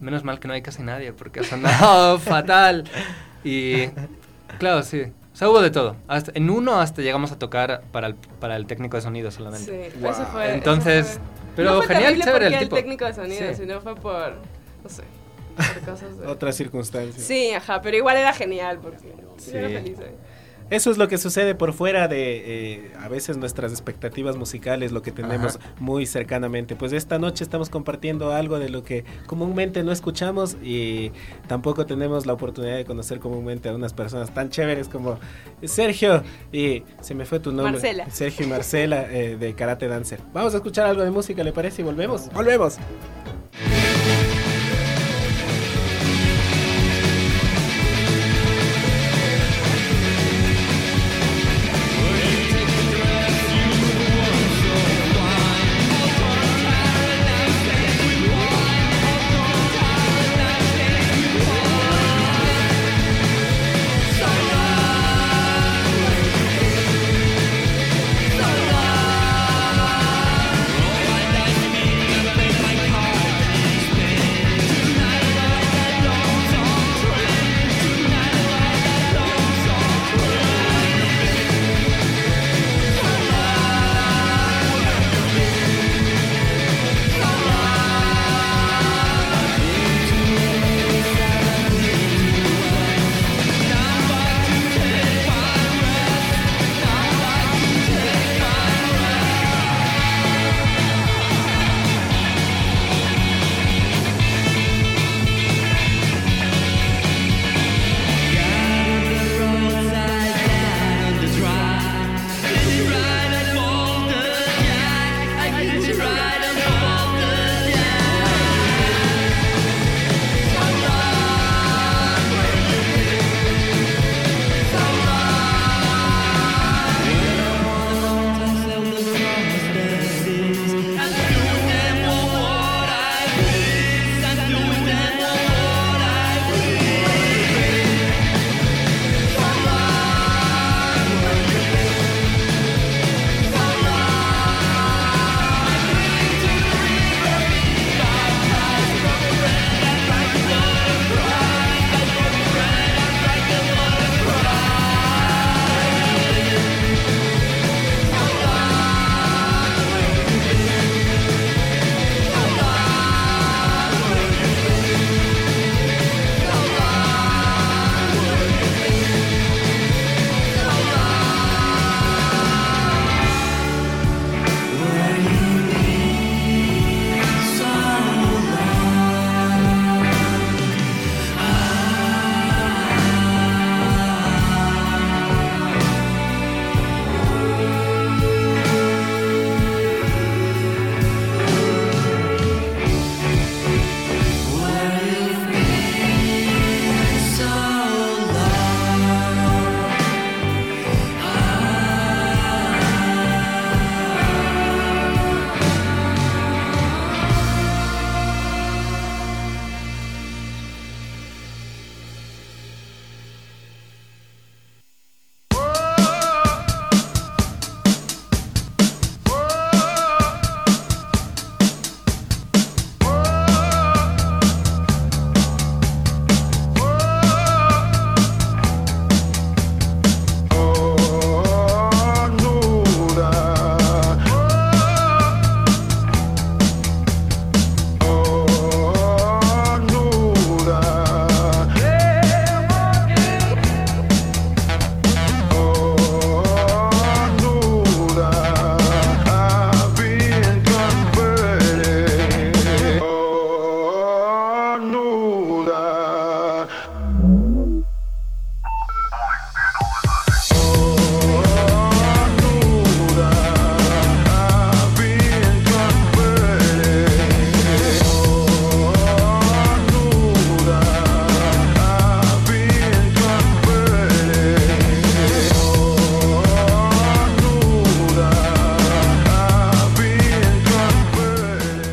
[0.00, 2.84] menos mal que no hay casi nadie porque ha sonado fatal.
[3.44, 3.88] Y
[4.58, 5.02] claro, sí.
[5.34, 5.96] O sea, hubo de todo.
[6.08, 9.90] Hasta, en uno hasta llegamos a tocar para el, para el técnico de sonido solamente.
[9.92, 10.10] Sí, Wow.
[10.10, 10.46] eso fue...
[10.46, 12.76] eso Entonces, fue- pero no fue genial, chévere el tipo.
[12.76, 13.54] técnico de sonido, Sí.
[13.56, 14.34] sino fue por...
[14.82, 15.02] No sé,
[15.56, 16.26] por cosas de...
[16.28, 17.24] Otras circunstancias.
[17.24, 18.98] Sí, ajá, pero igual era genial porque
[19.38, 19.52] Sí.
[19.52, 20.14] yo era feliz ahí.
[20.72, 25.02] Eso es lo que sucede por fuera de eh, a veces nuestras expectativas musicales, lo
[25.02, 26.76] que tenemos muy cercanamente.
[26.76, 31.12] Pues esta noche estamos compartiendo algo de lo que comúnmente no escuchamos y
[31.46, 35.18] tampoco tenemos la oportunidad de conocer comúnmente a unas personas tan chéveres como
[35.62, 37.72] Sergio y se me fue tu nombre.
[37.72, 38.10] Marcela.
[38.10, 40.20] Sergio y Marcela eh, de Karate Dancer.
[40.32, 41.82] Vamos a escuchar algo de música, ¿le parece?
[41.82, 42.32] Y volvemos.
[42.32, 42.78] Volvemos.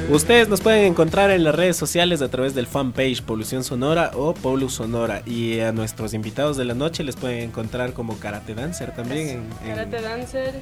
[0.10, 4.34] Ustedes nos pueden encontrar en las redes sociales a través del fanpage Polución Sonora o
[4.34, 5.22] Polus Sonora.
[5.26, 9.28] Y a nuestros invitados de la noche les pueden encontrar como Karate Dancer también.
[9.30, 10.56] En, en- Karate Dancer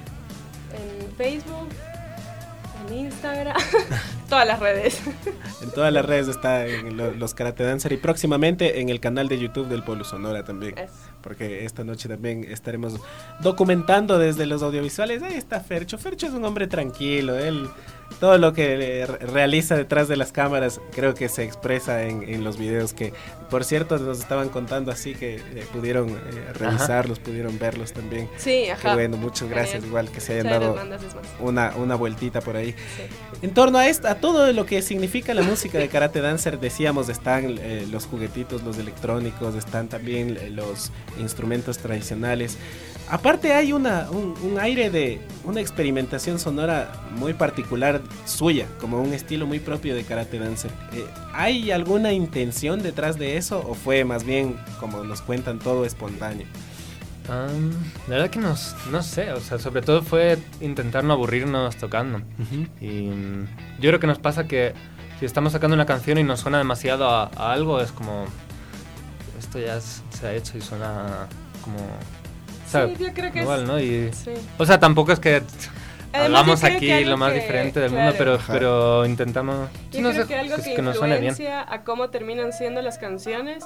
[0.73, 1.69] en Facebook,
[2.89, 3.55] en Instagram,
[4.29, 4.99] todas las redes.
[5.59, 9.39] En todas las redes está en los Karate Dancer y próximamente en el canal de
[9.39, 10.75] YouTube del Polo Sonora también.
[11.21, 12.93] Porque esta noche también estaremos
[13.41, 15.23] documentando desde los audiovisuales.
[15.23, 15.97] Ahí está Fercho.
[15.97, 17.35] Fercho es un hombre tranquilo.
[17.37, 17.67] Él
[18.19, 22.23] todo lo que eh, re- realiza detrás de las cámaras creo que se expresa en,
[22.23, 23.13] en los videos que,
[23.49, 28.27] por cierto, nos estaban contando así que eh, pudieron eh, revisarlos, pudieron verlos también.
[28.37, 28.93] Sí, Qué ajá.
[28.95, 30.75] bueno, muchas gracias igual que se hayan dado
[31.39, 32.71] una, una vueltita por ahí.
[32.71, 33.03] Sí.
[33.43, 37.09] En torno a esto, a todo lo que significa la música de Karate Dancer, decíamos,
[37.09, 42.57] están eh, los juguetitos, los electrónicos, están también eh, los instrumentos tradicionales.
[43.09, 49.13] Aparte hay una, un, un aire de una experimentación sonora muy particular suya, como un
[49.13, 50.71] estilo muy propio de Karate Dancer.
[50.91, 55.85] Eh, ¿Hay alguna intención detrás de eso o fue más bien, como nos cuentan, todo
[55.85, 56.47] espontáneo?
[58.07, 58.55] La verdad que no,
[58.91, 62.21] no sé, o sea, sobre todo fue intentar no aburrirnos tocando.
[62.81, 63.47] Y mm,
[63.79, 64.73] yo creo que nos pasa que
[65.19, 68.25] si estamos sacando una canción y nos suena demasiado a, a algo, es como.
[69.39, 71.27] Esto ya es- se ha hecho y suena
[71.63, 71.77] como.
[72.67, 73.79] O sea, Sí, yo creo que igual, es- ¿no?
[73.79, 74.31] Y, Sí.
[74.57, 75.41] o sea, tampoco es que
[76.13, 78.03] Además, hagamos aquí que algo lo más que- diferente del claro.
[78.05, 78.53] mundo, pero, Ajá.
[78.53, 79.69] pero intentamos.
[79.91, 81.31] Yo no creo sé, que algo que, nos suene bien.
[81.31, 83.63] influencia a cómo terminan siendo las canciones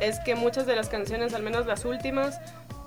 [0.00, 2.38] es que muchas de las canciones, al menos las últimas,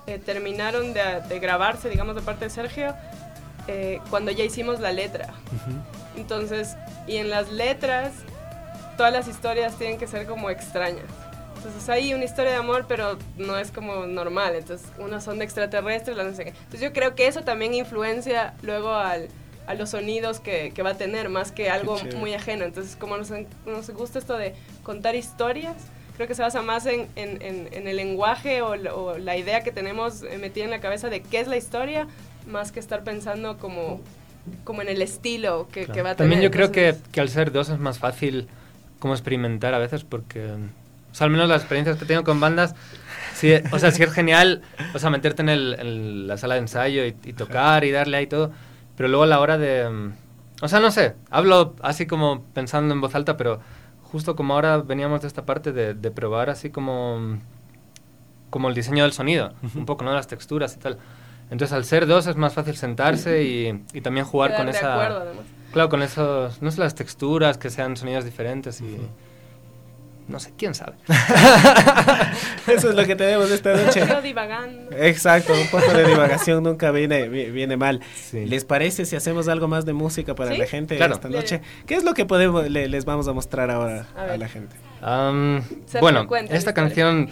[0.06, 2.94] eh, terminaron de, de grabarse, digamos, de parte de Sergio,
[3.68, 5.28] eh, cuando ya hicimos la letra.
[6.16, 6.76] Entonces,
[7.06, 8.12] y en las letras,
[8.96, 11.04] todas las historias tienen que ser como extrañas.
[11.64, 14.54] Entonces hay una historia de amor, pero no es como normal.
[14.56, 16.50] Entonces, unas son de extraterrestres, las no sé qué.
[16.50, 19.28] Entonces yo creo que eso también influencia luego al,
[19.66, 22.64] a los sonidos que, que va a tener, más que algo muy ajeno.
[22.64, 23.30] Entonces, como nos,
[23.66, 25.76] nos gusta esto de contar historias,
[26.16, 29.36] creo que se basa más en, en- en- en el lenguaje o, la- o la
[29.36, 32.06] idea que tenemos eh, metida en la cabeza de qué es la historia,
[32.46, 34.00] más que estar pensando como,
[34.64, 36.16] como en el estilo que, que va a tener.
[36.16, 38.48] También yo creo que, que al ser dos es más fácil
[38.98, 40.46] como experimentar a veces porque,
[41.10, 42.74] o sea, al menos las experiencias que tengo con bandas,
[43.34, 44.62] sí, o sea, sí es genial,
[44.94, 48.16] o sea, meterte en, el- en la sala de ensayo y, y tocar y darle
[48.16, 48.50] ahí todo,
[48.96, 50.12] pero luego a la hora de, mm,
[50.62, 53.60] o sea, no sé, hablo así como pensando en voz alta, pero
[54.02, 57.38] justo como ahora veníamos de esta parte de, de probar así como, mm,
[58.50, 60.12] como el diseño del sonido, un poco, ¿no?
[60.12, 60.98] Las texturas y tal.
[61.50, 64.78] Entonces, al ser dos es más fácil sentarse y, y también jugar quedar con de
[64.78, 64.94] esa...
[64.94, 65.44] acuerdo, además.
[65.72, 68.98] Claro, con esos, no sé, las texturas, que sean sonidos diferentes y...
[70.30, 70.94] No sé, quién sabe.
[72.66, 74.06] Eso es lo que tenemos esta noche.
[74.08, 74.96] Yo divagando.
[74.96, 78.00] Exacto, un poco de divagación nunca viene, vi- viene mal.
[78.14, 78.46] Sí.
[78.46, 81.14] ¿Les parece si hacemos algo más de música para Sí, la gente claro.
[81.14, 81.60] esta noche?
[81.86, 84.76] ¿Qué es lo que podemos le- les vamos a mostrar ahora A la gente?
[86.00, 87.28] Bueno, cuenta esta canción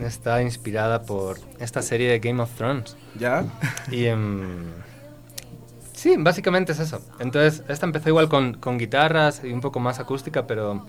[0.00, 2.96] está inspirada por esta serie de Game of Thrones.
[3.18, 3.44] ¿Ya?
[3.90, 4.70] Y em,
[5.92, 7.02] sí, básicamente es eso.
[7.18, 10.86] Entonces, esta empezó igual con, con guitarras y un poco más acústica, pero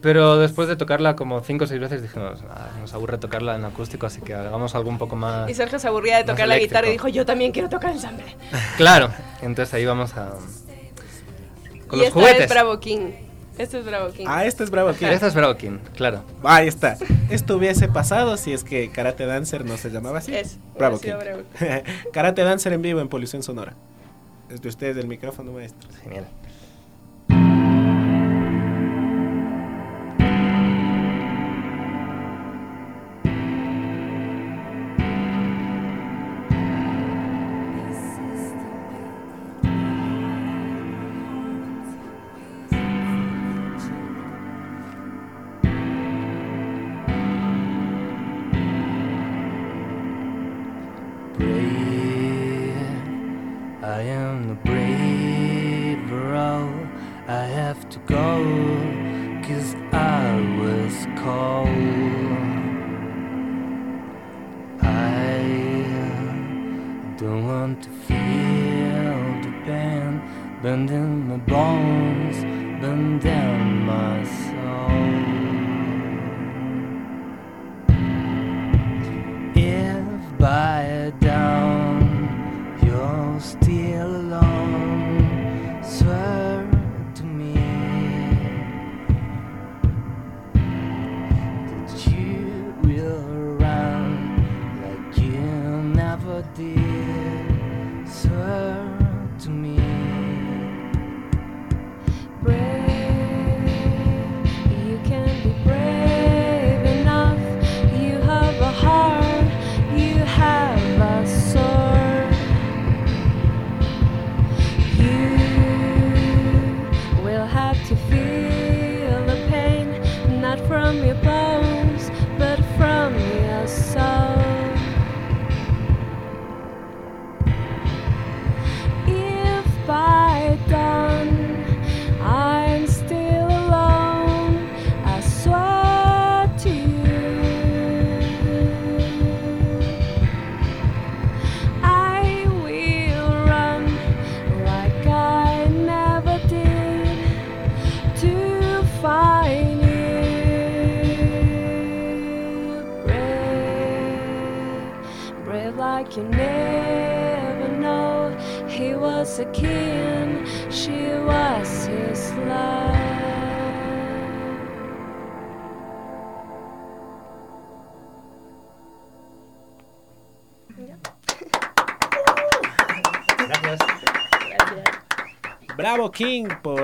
[0.00, 3.64] pero después de tocarla como cinco o seis veces dijimos, "Ah, nos aburre tocarla en
[3.64, 5.50] acústico, así que hagamos algo un poco más...
[5.50, 7.98] Y Sergio se aburría de tocar la guitarra y dijo, yo también quiero tocar el
[8.00, 8.36] sample.
[8.76, 9.10] Claro,
[9.42, 10.30] entonces ahí vamos a...
[11.88, 12.42] Con y los esta juguetes.
[12.42, 13.10] es Bravo King.
[13.58, 14.24] Este es Bravo King.
[14.28, 15.06] Ah, este es Bravo King.
[15.06, 16.22] Esta es Bravo King, claro.
[16.44, 16.96] Ahí está.
[17.28, 20.32] Esto hubiese pasado si es que Karate Dancer no se llamaba así.
[20.32, 21.14] Es, Bravo King.
[21.18, 21.42] Bravo
[22.12, 23.74] Karate Dancer en vivo en Polución Sonora.
[24.48, 25.88] Es de ustedes el micrófono, maestro.
[26.04, 26.26] Genial.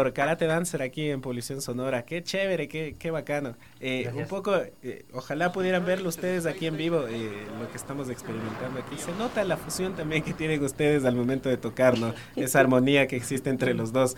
[0.04, 2.04] Por Karate Dancer aquí en Publicación Sonora.
[2.04, 3.56] Qué chévere, qué, qué bacano.
[3.80, 8.10] Eh, un poco, eh, ojalá pudieran verlo ustedes aquí en vivo, eh, lo que estamos
[8.10, 8.98] experimentando aquí.
[8.98, 12.12] Se nota la fusión también que tienen ustedes al momento de tocar, ¿no?
[12.36, 14.14] Esa armonía que existe entre los dos.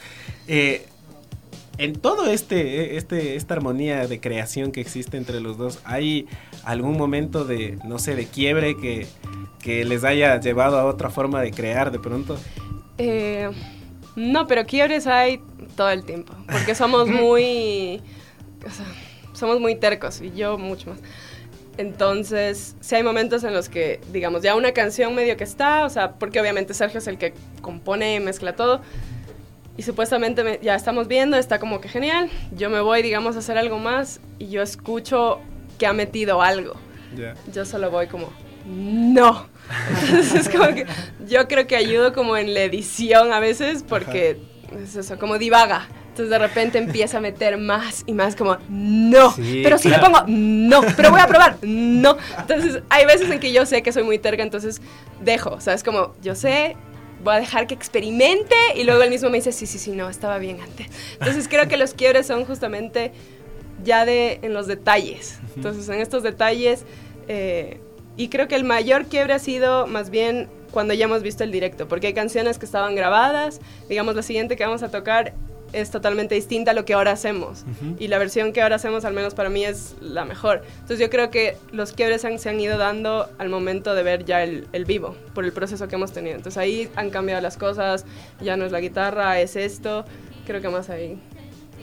[0.49, 0.87] Eh,
[1.79, 6.27] en todo este, este, esta armonía de creación que existe entre los dos, ¿hay
[6.65, 9.07] algún momento de, no sé, de quiebre que,
[9.63, 12.37] que les haya llevado a otra forma de crear de pronto?
[12.99, 13.51] Eh,
[14.17, 15.41] no, pero quiebres hay
[15.77, 18.03] todo el tiempo, porque somos muy,
[18.67, 18.87] o sea,
[19.33, 20.99] somos muy tercos y yo mucho más.
[21.79, 25.91] Entonces, sí hay momentos en los que, digamos, ya una canción medio que está, o
[25.91, 28.81] sea, porque obviamente Sergio es el que compone y mezcla todo,
[29.77, 33.41] y supuestamente me- ya estamos viendo, está como que genial, yo me voy, digamos, a
[33.41, 35.39] hacer algo más y yo escucho
[35.79, 36.75] que ha metido algo
[37.53, 38.31] yo solo voy como,
[38.67, 39.47] no.
[40.03, 40.87] Entonces es como que
[41.27, 44.39] yo creo que ayudo como en la edición a veces porque
[44.83, 45.89] es eso, como divaga.
[46.09, 49.33] Entonces de repente empieza a meter más y más como, no.
[49.33, 50.05] Sí, pero si claro.
[50.05, 50.81] le pongo, no.
[50.97, 52.17] Pero voy a probar, no.
[52.39, 54.81] Entonces hay veces en que yo sé que soy muy terca, entonces
[55.21, 55.51] dejo.
[55.51, 56.75] O sea, es como, yo sé,
[57.23, 60.09] voy a dejar que experimente y luego él mismo me dice, sí, sí, sí, no,
[60.09, 60.87] estaba bien antes.
[61.15, 63.13] Entonces creo que los quiebres son justamente
[63.83, 65.39] ya de en los detalles.
[65.55, 66.85] Entonces, en estos detalles,
[67.29, 67.81] eh,
[68.17, 71.53] y creo que el mayor quiebre ha sido más bien cuando ya hemos visto el
[71.53, 75.33] directo, porque hay canciones que estaban grabadas, digamos, la siguiente que vamos a tocar
[75.73, 77.65] es totalmente distinta a lo que ahora hacemos.
[77.99, 80.63] Y la versión que ahora hacemos, al menos para mí, es la mejor.
[80.75, 84.25] Entonces yo creo que los quiebres han- se han ido dando al momento de ver
[84.25, 86.37] ya el, el vivo, por el proceso que hemos tenido.
[86.37, 88.05] Entonces ahí han cambiado las cosas,
[88.41, 90.05] ya no es la guitarra, es esto.
[90.47, 91.19] Creo que más ahí,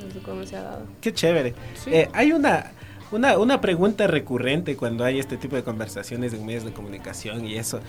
[0.03, 0.85] no sé cómo se ha dado.
[1.01, 1.53] Qué chévere.
[1.87, 2.71] Eh, hay una,
[3.13, 7.55] una, una pregunta recurrente cuando hay este tipo de conversaciones en medios de comunicación y
[7.55, 7.79] eso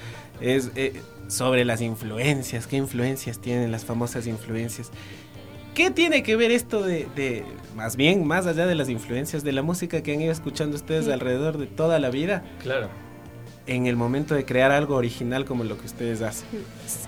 [0.41, 2.67] es eh, sobre las influencias.
[2.67, 4.91] ¿Qué influencias tienen las famosas influencias?
[5.75, 7.45] ¿Qué tiene que ver esto de, de-
[7.75, 11.09] más bien, más allá de las influencias de la música que han ido escuchando ustedes
[11.09, 12.89] alrededor de toda la vida, Claro.
[13.67, 16.47] en el momento de crear algo original como lo que ustedes hacen?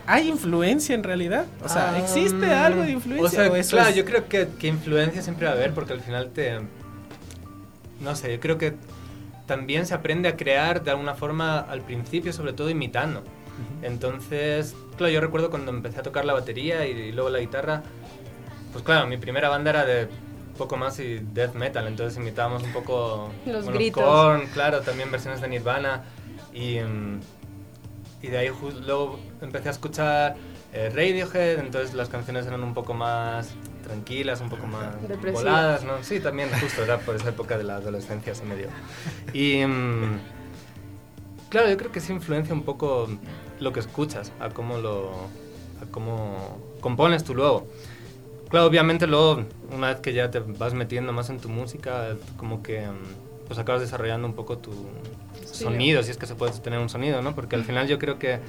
[0.06, 1.44] ¿Hay influencia en realidad?
[1.64, 3.24] O sea, ¿existe Ah, algo de influencia?
[3.26, 5.92] O sea, o claro, es- yo creo que, que influencia siempre va a haber porque
[5.92, 6.58] al final te...
[8.00, 8.74] No sé, yo creo que
[9.46, 13.22] también se aprende a crear de alguna forma al principio, sobre todo imitando.
[13.82, 17.82] Entonces, claro, yo recuerdo cuando empecé a tocar la batería y, y luego la guitarra,
[18.72, 20.08] pues claro, mi primera banda era de
[20.58, 23.30] poco más y death metal, entonces imitábamos un poco...
[23.46, 24.02] Los bueno, gritos.
[24.02, 26.04] Korn, claro, también versiones de Nirvana
[26.52, 26.78] y...
[26.80, 27.20] mm,
[28.22, 28.50] y de ahí
[28.84, 30.36] luego empecé a escuchar
[30.72, 33.50] eh, Radiohead, entonces las canciones eran un poco más
[33.86, 34.94] tranquilas, un poco más
[35.32, 36.02] voladas, ¿no?
[36.02, 38.68] Sí, también justo era por esa época de la adolescencia así medio.
[39.32, 40.18] Y mm,
[41.48, 43.08] claro, yo creo que sí influencia un poco
[43.60, 45.10] lo que escuchas, a cómo lo
[45.82, 47.66] a cómo compones tú luego.
[48.48, 52.62] Claro, obviamente luego una vez que ya te vas metiendo más en tu música, como
[52.62, 54.72] que mm, pues acabas desarrollando un poco tu
[55.44, 57.34] sonido, si es que se puede tener un sonido, ¿no?
[57.34, 58.40] Porque al final yo creo que,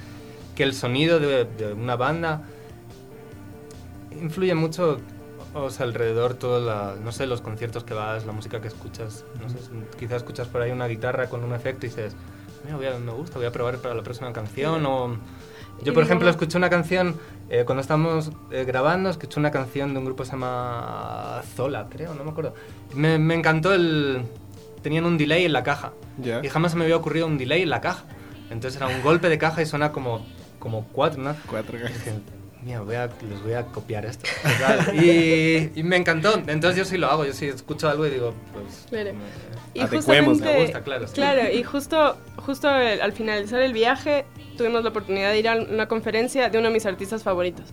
[0.56, 2.42] que el sonido de, de una banda
[4.10, 4.98] influye mucho
[5.54, 9.24] o sea, alrededor todo la, no sé, los conciertos que vas, la música que escuchas,
[9.40, 9.56] no sé,
[9.98, 12.14] quizás escuchas por ahí una guitarra con un efecto y dices,
[12.64, 15.16] "Mira, voy a- me gusta, voy a probar para la próxima canción o
[15.82, 17.16] yo por ejemplo escuché una canción
[17.50, 21.86] eh, cuando estábamos eh, grabando, escuché una canción de un grupo que se llama Zola,
[21.88, 22.52] creo, no me acuerdo.
[22.94, 24.22] Me, me encantó el
[24.82, 26.40] tenían un delay en la caja Ya.
[26.44, 28.04] y jamás se me había ocurrido un delay en la caja.
[28.50, 30.26] Entonces era un golpe de caja y suena como
[30.58, 31.34] como cuatro, ¿no?
[31.48, 32.14] Cuatro dije,
[32.62, 34.28] mira, voy a, les voy a copiar esto.
[34.94, 36.34] Y, y me encantó.
[36.46, 37.24] Entonces yo sí lo hago.
[37.24, 38.86] Yo sí escucho algo y digo, pues...
[38.90, 39.12] Claro.
[39.14, 41.14] me- Y justamente, me gusta, claro, sí.
[41.14, 44.24] Claro, y justo, justo el- al finalizar el viaje
[44.56, 47.66] tuvimos la oportunidad de ir a una conferencia de uno de mis artistas favoritos.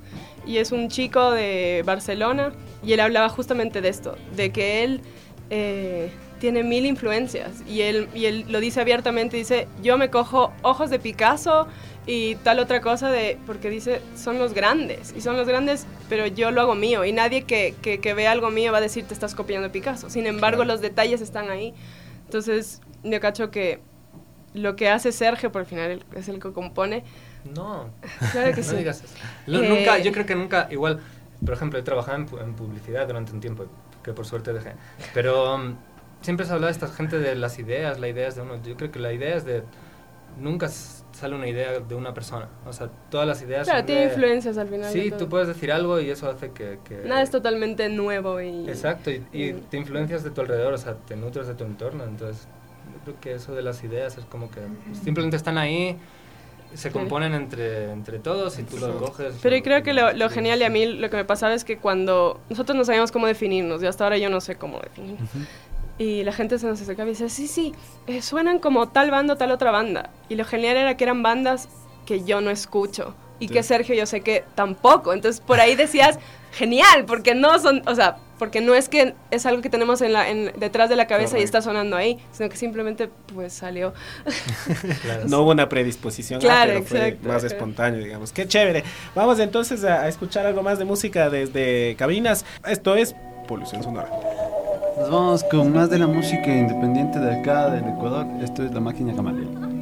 [0.45, 2.51] Y es un chico de Barcelona
[2.85, 5.01] y él hablaba justamente de esto, de que él
[5.49, 10.53] eh, tiene mil influencias y él, y él lo dice abiertamente, dice, yo me cojo
[10.61, 11.67] ojos de Picasso
[12.07, 16.27] y tal otra cosa de, porque dice, son los grandes, y son los grandes, pero
[16.27, 19.05] yo lo hago mío, y nadie que, que, que vea algo mío va a decir,
[19.05, 20.09] te estás copiando Picasso.
[20.09, 21.73] Sin embargo, los detalles están ahí.
[22.25, 23.79] Entonces, yo cacho que
[24.53, 27.03] lo que hace Sergio, por el final es el que compone,
[27.43, 27.89] No,
[28.31, 28.75] claro que no sí.
[28.75, 29.13] digas eso.
[29.45, 31.01] Lo- Eh, Nunca, yo creo que nunca, igual,
[31.43, 33.65] por ejemplo, he trabajado en, en publicidad durante un tiempo,
[34.03, 34.73] que por suerte dejé.
[35.13, 35.77] Pero mm,
[36.21, 38.61] siempre se habla de esta gente de las ideas, la idea es de uno.
[38.63, 39.63] Yo creo que la idea es de,
[40.39, 42.47] nunca s- sale una idea de una persona.
[42.67, 44.91] O sea, todas las ideas Claro, son tiene de- influencias al final.
[44.91, 46.79] Sí, tú puedes decir algo y eso hace que...
[46.83, 48.67] que- Nada es totalmente nuevo y...
[48.69, 49.61] Exacto, y, y Mm.
[49.69, 52.03] te influencias de tu alrededor, o sea, te nutres de tu entorno.
[52.03, 52.47] Entonces,
[52.93, 54.59] yo creo que eso de las ideas es como que
[55.03, 55.97] simplemente están ahí,
[56.73, 59.35] se componen entre, entre todos y tú lo coges.
[59.41, 61.53] Pero y yo creo que lo, lo genial y a mí lo que me pasaba
[61.53, 64.79] es que cuando nosotros no sabíamos cómo definirnos y hasta ahora yo no sé cómo
[64.81, 65.17] definir.
[65.97, 67.73] Y la gente se nos acercaba y decía, sí, sí,
[68.07, 70.09] eh, suenan como tal banda o tal otra banda.
[70.27, 71.69] Y lo genial era que eran bandas
[72.05, 75.13] que yo no escucho y que Sergio yo sé que tampoco.
[75.13, 76.19] Entonces por ahí decías,
[76.51, 80.13] genial, porque no son, o sea, porque no es que es algo que tenemos en
[80.13, 83.93] la, en, detrás de la cabeza y está sonando ahí, sino que simplemente pues salió.
[85.01, 85.23] Claro.
[85.27, 87.47] No hubo una predisposición, ah, Claro, pero fue exacto, más ajá.
[87.47, 88.31] espontáneo, digamos.
[88.31, 88.83] Qué chévere.
[89.13, 92.45] Vamos entonces a, a escuchar algo más de música desde cabinas.
[92.65, 93.15] Esto es
[93.47, 94.09] Polución Sonora.
[94.97, 98.25] Nos vamos con más de la música independiente de acá, del Ecuador.
[98.41, 99.74] Esto es La Máquina Camaleón.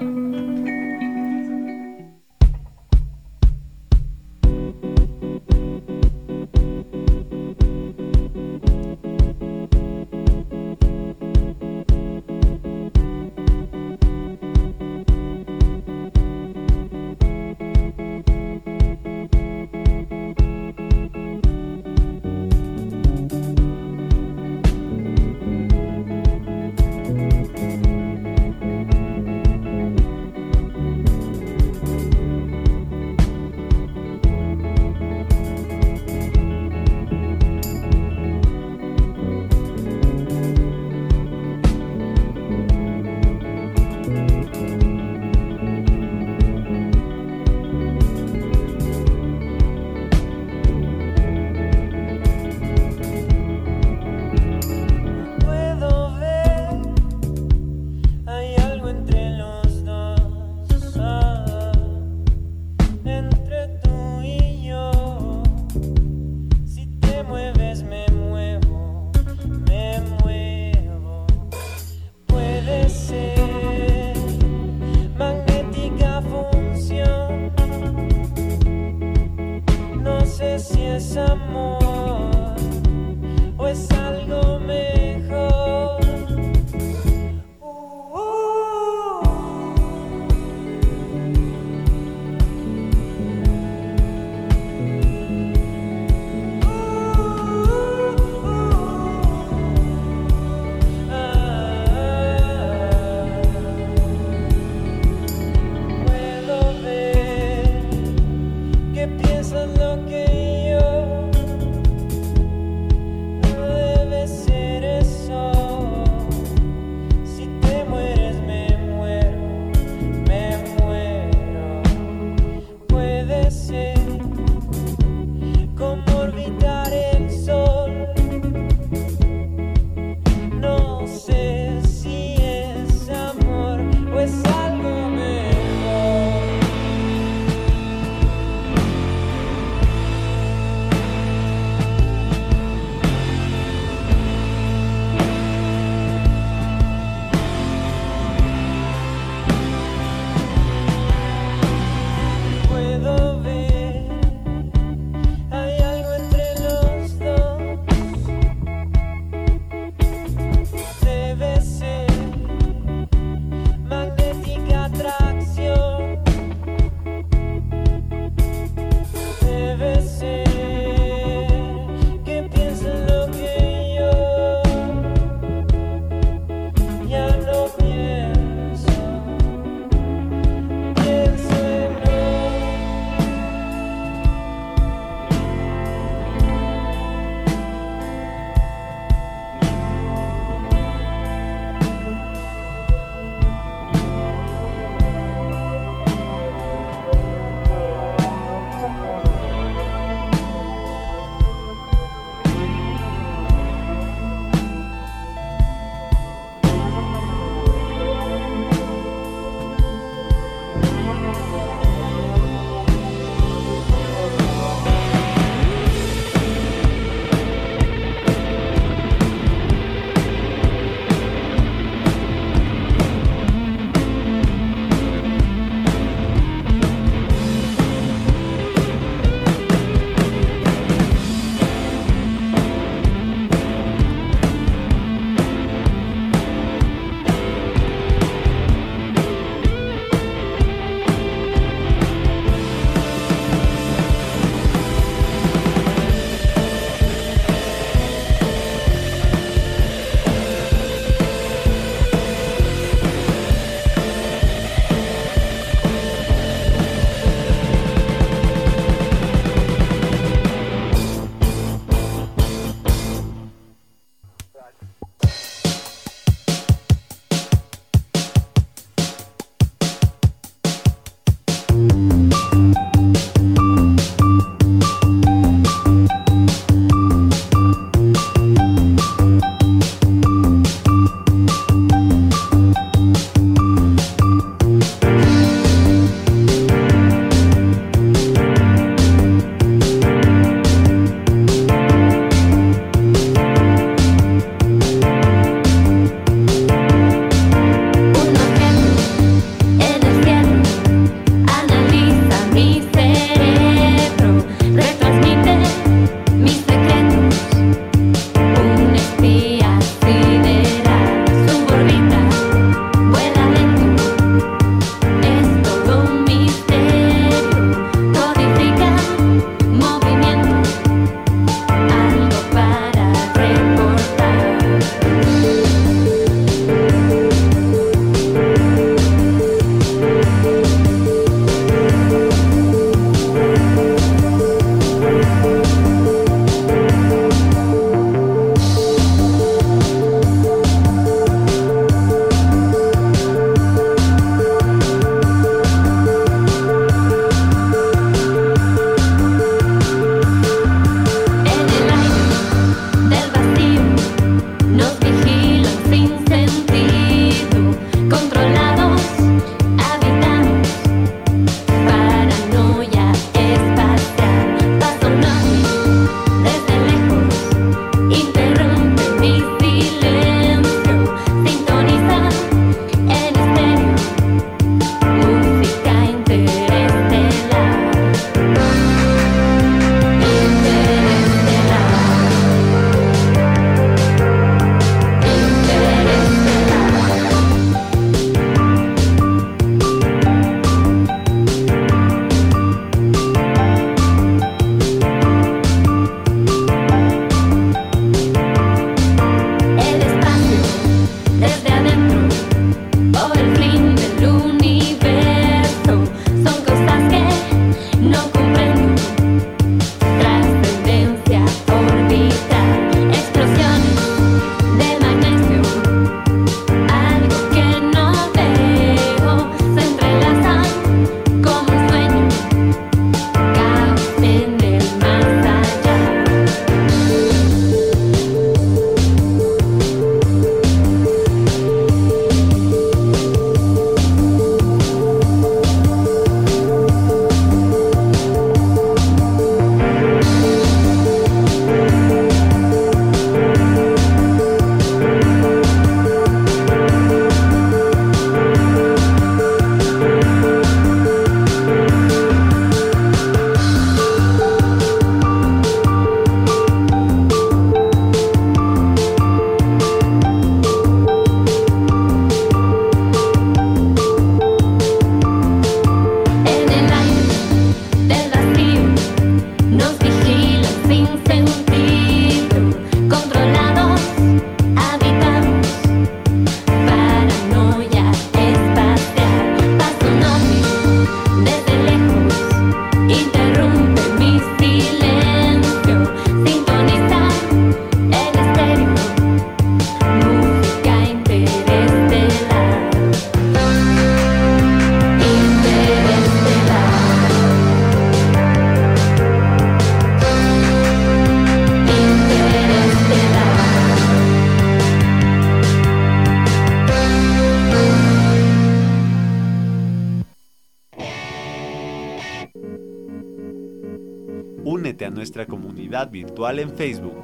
[516.34, 517.22] Virtual en Facebook.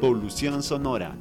[0.00, 1.14] Polución Sonora.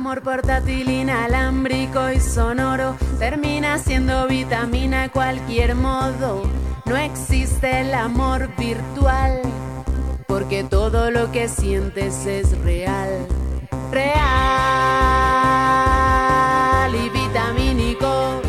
[0.00, 6.44] Amor portátil, inalámbrico y sonoro, termina siendo vitamina de cualquier modo.
[6.86, 9.42] No existe el amor virtual,
[10.26, 13.26] porque todo lo que sientes es real.
[13.92, 14.14] Real
[16.94, 18.40] y vitamínico.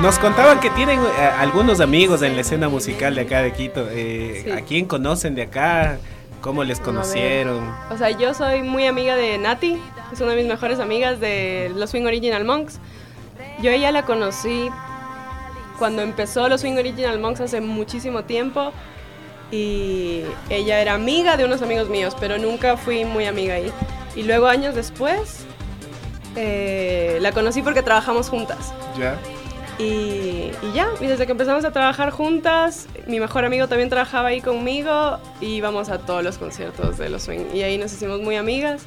[0.00, 3.86] Nos contaban que tienen eh, algunos amigos en la escena musical de acá de Quito.
[3.90, 4.50] Eh, Sí.
[4.50, 5.98] ¿A quién conocen de acá?
[6.40, 7.74] ¿Cómo les conocieron?
[7.90, 9.80] O sea, yo soy muy amiga de Nati,
[10.12, 12.78] es una de mis mejores amigas de los Swing Original Monks.
[13.60, 14.70] Yo a ella la conocí
[15.78, 18.72] cuando empezó los Swing Original Monks hace muchísimo tiempo
[19.50, 23.72] y ella era amiga de unos amigos míos, pero nunca fui muy amiga ahí.
[24.14, 25.44] Y luego años después
[26.36, 28.72] eh, la conocí porque trabajamos juntas.
[28.98, 29.18] ¿Ya?
[29.78, 34.28] Y, y ya, y desde que empezamos a trabajar juntas, mi mejor amigo también trabajaba
[34.28, 37.54] ahí conmigo y íbamos a todos los conciertos de los swing.
[37.54, 38.82] Y ahí nos hicimos muy amigas,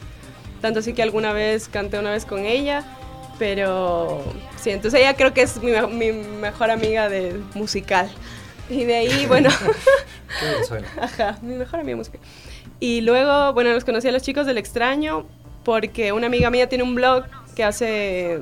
[0.60, 2.84] tanto así que alguna vez canté una vez con ella,
[3.40, 4.22] pero
[4.58, 8.12] sí, entonces ella creo que es mi, mi mejor amiga de musical.
[8.70, 9.50] Y de ahí, bueno,
[10.40, 10.88] Qué bien suena.
[11.02, 12.22] Ajá, mi mejor amiga musical.
[12.80, 15.26] Y luego, bueno, los conocí a los chicos del extraño
[15.64, 17.26] porque una amiga mía tiene un blog
[17.56, 18.42] que hace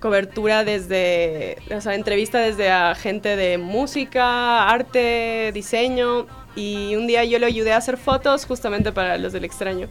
[0.00, 6.26] cobertura desde, o sea, entrevista desde a gente de música, arte, diseño.
[6.56, 9.88] Y un día yo le ayudé a hacer fotos justamente para los del extraño.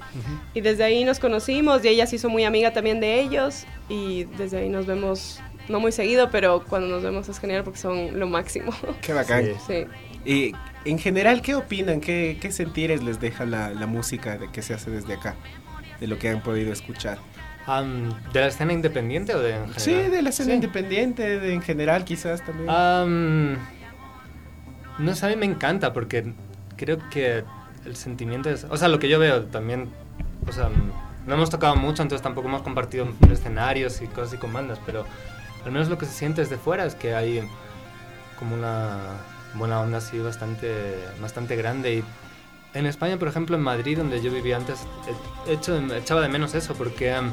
[0.53, 3.65] Y desde ahí nos conocimos y ella se hizo muy amiga también de ellos.
[3.87, 5.39] Y desde ahí nos vemos,
[5.69, 8.73] no muy seguido, pero cuando nos vemos es genial porque son lo máximo.
[9.01, 9.45] Qué bacán.
[9.65, 9.85] Sí.
[10.25, 10.53] Y
[10.83, 12.01] en general, ¿qué opinan?
[12.01, 15.35] ¿Qué, qué sentires les deja la, la música de que se hace desde acá?
[16.01, 17.17] De lo que han podido escuchar.
[17.67, 19.79] Am, ¿De la escena independiente o de en general?
[19.81, 20.55] Sí, de la escena Sí.
[20.55, 22.69] independiente, de, en general quizás también.
[22.69, 23.57] Am,
[24.99, 26.33] no sé, a mí me encanta porque
[26.77, 27.43] creo que
[27.85, 28.65] el sentimiento es...
[28.69, 29.89] O sea, lo que yo veo también...
[30.47, 30.69] O sea,
[31.25, 35.05] no hemos tocado mucho, entonces tampoco hemos compartido escenarios y cosas y con bandas, pero
[35.65, 37.41] al menos lo que se siente desde fuera es que hay
[38.39, 38.95] como una
[39.55, 42.03] buena onda así bastante, bastante grande y
[42.73, 44.79] en España, por ejemplo, en Madrid, donde yo vivía antes,
[45.47, 47.31] he hecho, echaba de menos eso porque em,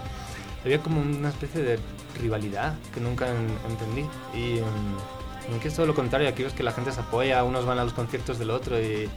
[0.64, 1.78] había como una especie de
[2.20, 4.06] rivalidad que nunca en- entendí.
[4.34, 7.66] Y em, aquí es todo lo contrario, aquí ves que la gente se apoya, unos
[7.66, 9.08] van a los conciertos del otro y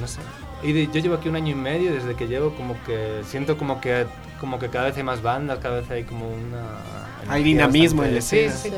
[0.00, 0.20] no sé.
[0.62, 3.56] Y de- yo llevo aquí un año y medio, desde que llevo como que siento
[3.58, 4.06] como que
[4.40, 6.64] como que cada vez hay más bandas, cada vez hay como una...
[7.28, 8.52] Hay dinamismo en la escena.
[8.52, 8.70] Sí,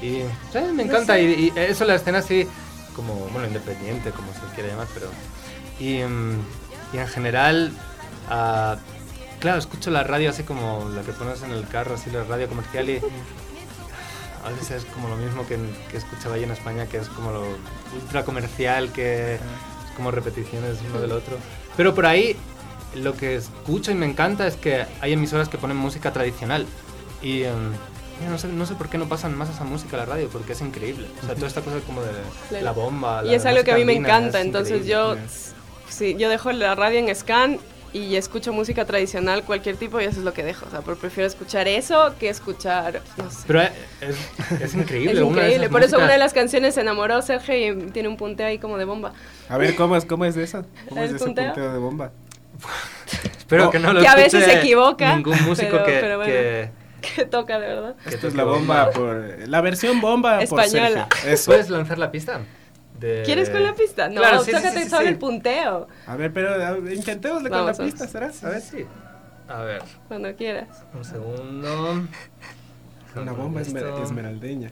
[0.00, 0.06] sí.
[0.06, 0.22] Y
[0.52, 1.18] sí, me encanta.
[1.18, 2.46] Y, y eso, la escena así,
[2.94, 5.08] como, bueno, independiente, como se quiere llamar, pero.
[5.80, 6.38] Y, mm,
[6.94, 7.72] y en general,
[8.28, 8.76] ah,
[9.40, 12.48] claro, escucho la radio así como la que pones en el carro, así la radio
[12.48, 13.00] comercial y.
[14.42, 15.58] A veces es como lo mismo que,
[15.90, 17.44] que escuchaba ahí en España, que es como lo
[18.00, 19.40] ultra comercial, que es
[19.96, 21.36] como repeticiones uno del otro.
[21.76, 22.36] Pero por ahí
[22.94, 26.64] lo que escucho y me encanta es que hay emisoras que ponen música tradicional.
[27.22, 27.44] Y
[28.18, 30.28] mira, no, sé, no sé por qué no pasan más esa música a la radio,
[30.30, 31.08] porque es increíble.
[31.22, 32.08] O sea, toda esta cosa como de
[32.48, 32.64] Claro.
[32.64, 33.22] la bomba.
[33.24, 35.16] Y la es algo que a mí me encanta, es entonces yo,
[35.90, 37.58] sí, yo dejo la radio en scan
[37.92, 40.66] y escucho música tradicional, cualquier tipo, y eso es lo que dejo.
[40.66, 43.44] O sea, pero prefiero escuchar eso que escuchar, no sé.
[43.46, 43.70] Pero es,
[44.60, 45.12] es increíble.
[45.12, 47.90] Es una de increíble, por eso músicas- una de las canciones se enamoró Sergio y
[47.90, 49.12] tiene un punteo ahí como de bomba.
[49.48, 50.64] A ver, ¿cómo es, cómo es de eso?
[50.88, 51.46] ¿Cómo es ¿El de ese punteo?
[51.52, 52.12] punteo de bomba?
[53.38, 53.70] Espero Oh.
[53.70, 55.16] que no lo que a veces se equivoca.
[55.16, 56.32] Ningún músico pero- que, pero bueno.
[56.32, 56.70] que,
[57.16, 57.94] Que toca de verdad.
[58.06, 59.24] Esto es la bomba por...
[59.48, 61.08] La versión bomba por Española.
[61.10, 61.32] Sergio.
[61.32, 61.50] Eso.
[61.50, 62.40] ¿Puedes lanzar la pista?
[63.00, 64.08] De- ¿Quieres con la pista?
[64.08, 65.08] No, Claro, sí, sí, sí, sí, solo sí.
[65.08, 67.92] el punteo, A ver, pero a ver, intentémosle con Vamos, la vamos.
[67.92, 68.30] pista, ¿será?
[68.42, 68.60] A ver.
[68.60, 68.84] Sí.
[69.48, 70.84] A ver, cuando quieras.
[70.94, 72.02] un segundo.
[73.16, 74.70] Una bomba esmer- esmeraldeña.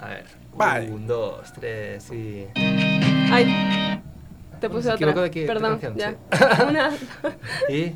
[0.00, 0.24] A ver.
[0.56, 0.90] Bye.
[0.90, 2.46] Un, dos, tres y.
[3.30, 4.02] Ay,
[4.60, 5.22] te puse Se otra.
[5.22, 6.64] de qué Perdón, canción, ya.
[6.68, 6.90] Una.
[7.68, 7.94] y.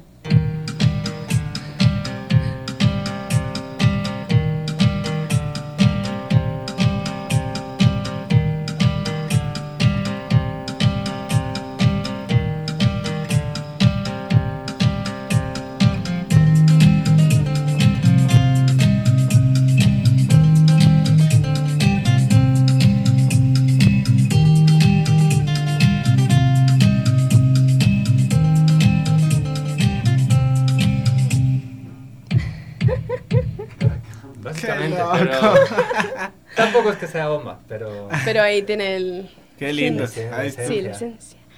[35.19, 35.55] pero.
[36.57, 38.09] Tampoco es que sea bomba, pero.
[38.25, 39.31] Pero ahí tiene el.
[39.59, 40.07] Qué lindo.
[40.07, 40.63] Sí, sí, Ahí está.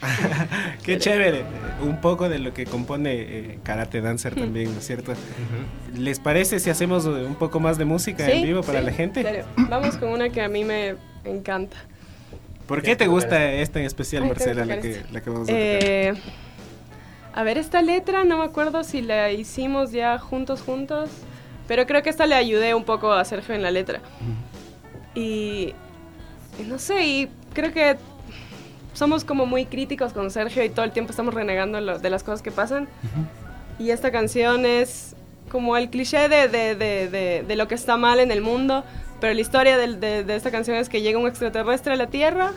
[0.83, 1.45] Qué chévere.
[1.83, 5.13] Un poco de lo que compone eh, Karate Dancer también, ¿no es cierto?
[5.95, 8.93] ¿Les parece si hacemos eh, un poco más de música en vivo para sí, la
[8.93, 9.45] gente?
[9.57, 11.77] Vamos con una que a mí me encanta.
[12.67, 15.53] ¿Por qué te gusta esta en especial, Ay, Marcela, la que, la que vamos a
[15.53, 15.59] tocar?
[15.59, 16.15] Eh,
[17.33, 21.11] A ver, esta letra no me acuerdo si la hicimos ya juntos, juntos,
[21.71, 24.01] pero creo que esta le ayudé un poco a Sergio en la letra.
[25.15, 25.73] Y,
[26.59, 27.97] y no sé, y creo que
[28.93, 32.25] somos como muy críticos con Sergio y todo el tiempo estamos renegando lo- de las
[32.25, 32.89] cosas que pasan.
[33.79, 35.15] Y esta canción es
[35.49, 38.83] como el cliché de, de- de- de- lo que está mal en el mundo,
[39.21, 42.51] pero la historia de, de esta canción es que llega un extraterrestre a la Tierra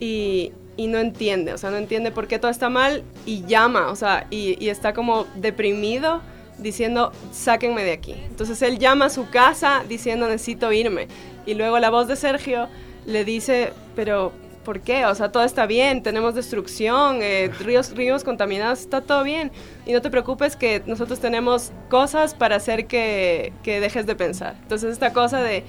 [0.00, 3.88] y, y no entiende, o sea, no entiende por qué todo está mal y llama,
[3.90, 6.20] o sea, y, y está como deprimido
[6.58, 8.14] diciendo, sáquenme de aquí.
[8.26, 11.08] Entonces él llama a su casa diciendo, necesito irme.
[11.46, 12.68] Y luego la voz de Sergio
[13.06, 14.32] le dice, pero
[14.64, 15.04] ¿por qué?
[15.06, 19.52] O sea, todo está bien, tenemos destrucción, eh, ríos, ríos contaminados, está todo bien.
[19.86, 24.56] Y no te preocupes que nosotros tenemos cosas para hacer que, que dejes de pensar.
[24.62, 25.64] Entonces esta cosa de,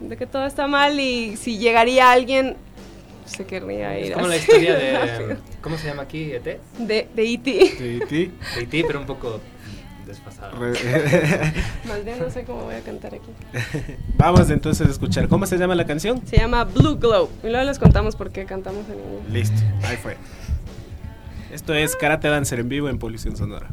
[0.00, 2.56] de que todo está mal y si llegaría alguien,
[3.26, 4.06] se querría ir.
[4.06, 5.28] Es como la así historia rápido.
[5.28, 5.36] de...
[5.60, 6.32] ¿Cómo se llama aquí?
[6.32, 6.44] ¿ET?
[6.78, 7.50] De, de E.T.
[7.78, 8.32] De ti.
[8.56, 9.40] De ET, pero un poco
[10.10, 10.56] desfasado.
[11.88, 13.30] Más bien no sé cómo voy a cantar aquí.
[14.16, 15.28] Vamos entonces a escuchar.
[15.28, 16.20] ¿Cómo se llama la canción?
[16.26, 17.28] Se llama Blue Glow.
[17.42, 19.50] Y luego les contamos por qué cantamos en inglés.
[19.50, 20.16] Listo, ahí fue.
[21.52, 23.70] Esto es Karate Dancer en vivo en Polución Sonora.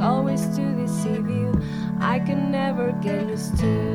[0.00, 1.52] Always to deceive you.
[2.00, 3.85] I can never get used to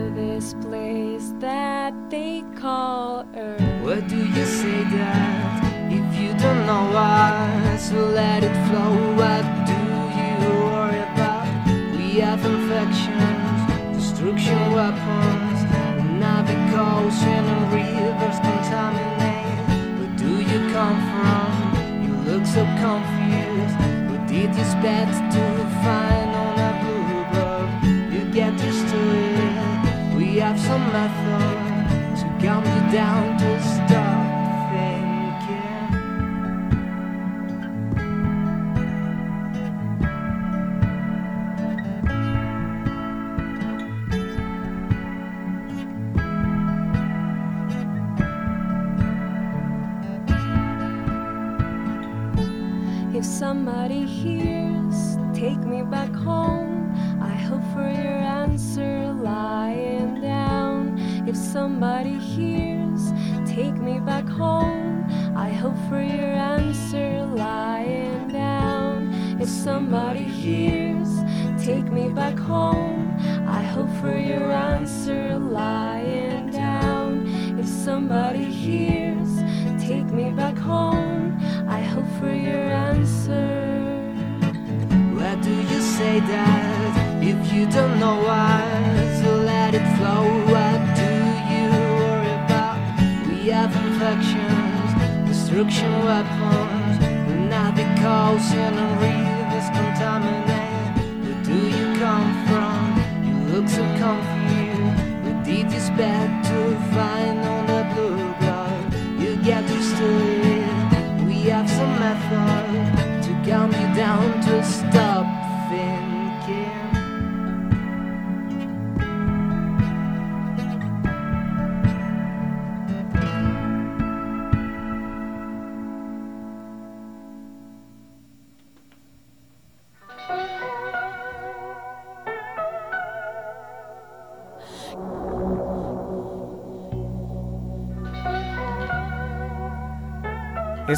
[32.92, 33.31] down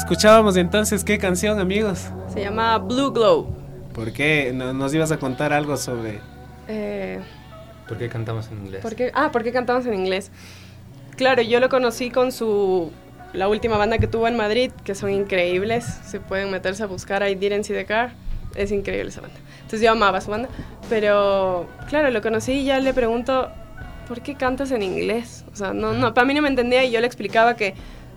[0.08, 2.08] Escuchábamos entonces qué canción, amigos.
[2.30, 3.46] Se llama Blue Glow.
[3.94, 6.20] ¿Por qué No- nos ibas a contar algo sobre
[6.68, 7.20] Eh,
[7.88, 8.82] ¿Por qué cantamos en inglés?
[8.82, 9.10] ¿por qué?
[9.14, 10.30] Ah, ¿por qué cantamos en inglés?
[11.16, 12.92] Claro, yo lo conocí con su
[13.32, 15.84] la última banda que tuvo en Madrid, que son increíbles.
[16.04, 18.12] Se pueden meterse a buscar I Didn't See the Car.
[18.54, 19.36] Es increíble esa banda.
[19.56, 20.50] Entonces yo amaba su banda.
[20.90, 23.50] Pero, claro, lo conocí y ya le pregunto,
[24.06, 25.46] ¿por qué cantas en inglés?
[25.50, 27.72] O sea, no, no, para mí no me entendía y yo le explicaba que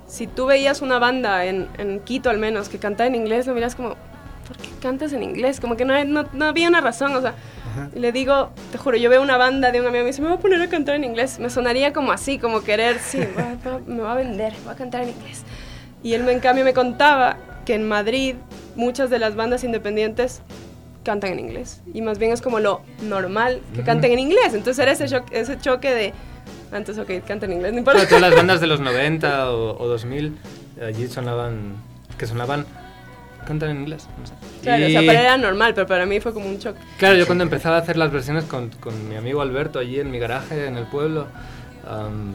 [0.07, 3.53] si tú veías una banda en, en Quito al menos que cantaba en inglés, lo
[3.53, 3.89] miras como,
[4.47, 5.59] ¿por qué cantas en inglés?
[5.59, 7.33] Como que no, no, no había una razón, o sea,
[7.95, 10.21] y le digo, te juro, yo veo una banda de un amigo y me dice,
[10.21, 11.37] me voy a poner a cantar en inglés.
[11.39, 14.77] Me sonaría como así, como querer, sí, voy a- me va a vender, voy a
[14.77, 15.43] cantar en inglés.
[16.01, 18.35] Y él, en cambio, me contaba que en Madrid
[18.75, 20.41] muchas de las bandas independientes
[21.03, 21.81] cantan en inglés.
[21.93, 24.53] Y más bien es como lo normal que canten en inglés.
[24.53, 26.13] Entonces era ese, ese choque de,
[26.71, 27.99] antes, ok, cantan en inglés, no importa.
[27.99, 30.37] Claro, todas las bandas de los 90 o, o 2000
[30.85, 31.75] allí sonaban,
[32.17, 32.65] que sonaban,
[33.47, 34.07] cantan en inglés.
[34.19, 34.33] no sé.
[34.63, 36.75] Claro, o Y- sea, para él era normal, pero para mí fue como un shock.
[36.97, 40.11] Claro, yo cuando empezaba a hacer las versiones con, con mi amigo Alberto allí en
[40.11, 41.27] mi garaje, en el pueblo,
[41.89, 42.33] am,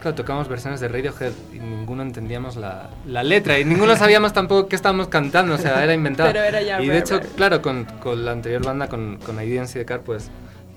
[0.00, 4.68] claro, tocábamos versiones de Radiohead y ninguno entendíamos la, la letra y ninguno sabíamos tampoco
[4.68, 6.30] qué estábamos cantando, o sea, era inventado.
[6.32, 9.78] Pero era ya y de hecho, claro, con, con la anterior banda, con, con Identity
[9.78, 10.30] de Car, pues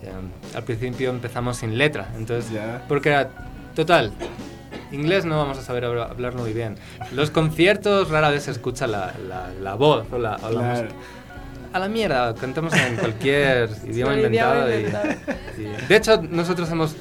[0.08, 3.30] am, al principio empezamos sin letra, entonces, porque era,
[3.76, 4.12] total,
[4.92, 6.76] inglés no vamos a saber habla- hablar muy bien.
[7.14, 10.82] Los conciertos rara vez se escucha la, la, la voz o la, o la Claro.
[10.84, 10.96] música.
[11.72, 14.70] A la mierda, cantamos en cualquier idioma el idioma inventado.
[14.72, 15.10] y- inventado.
[15.58, 16.96] y- de hecho, nosotros hemos...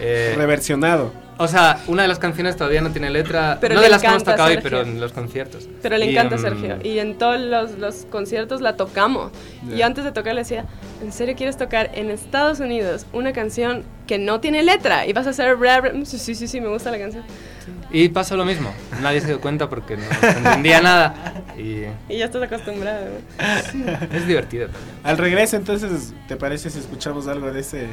[0.00, 1.12] eh, Reversionado.
[1.38, 4.02] O sea, una de las canciones todavía no tiene letra, Pero no le de las
[4.02, 5.68] que hemos tocado hoy, pero en los conciertos.
[5.82, 6.78] Pero le Y, encanta em, Sergio.
[6.82, 9.32] Y en todos los, los conciertos la tocamos.
[9.68, 10.64] Y yo antes de tocar le decía,
[11.02, 15.06] ¿en serio quieres tocar en Estados Unidos una canción que no tiene letra?
[15.06, 15.56] Y vas a hacer?
[16.04, 17.24] Sí, sí, sí, sí, me gusta la canción.
[17.90, 21.14] Y pasó lo mismo, nadie se dio cuenta porque no entendía nada.
[21.56, 23.06] Y Y ya estás acostumbrado.
[24.12, 24.94] es divertido también.
[25.02, 27.86] Al regreso, entonces, ¿te parece si escuchamos algo de ese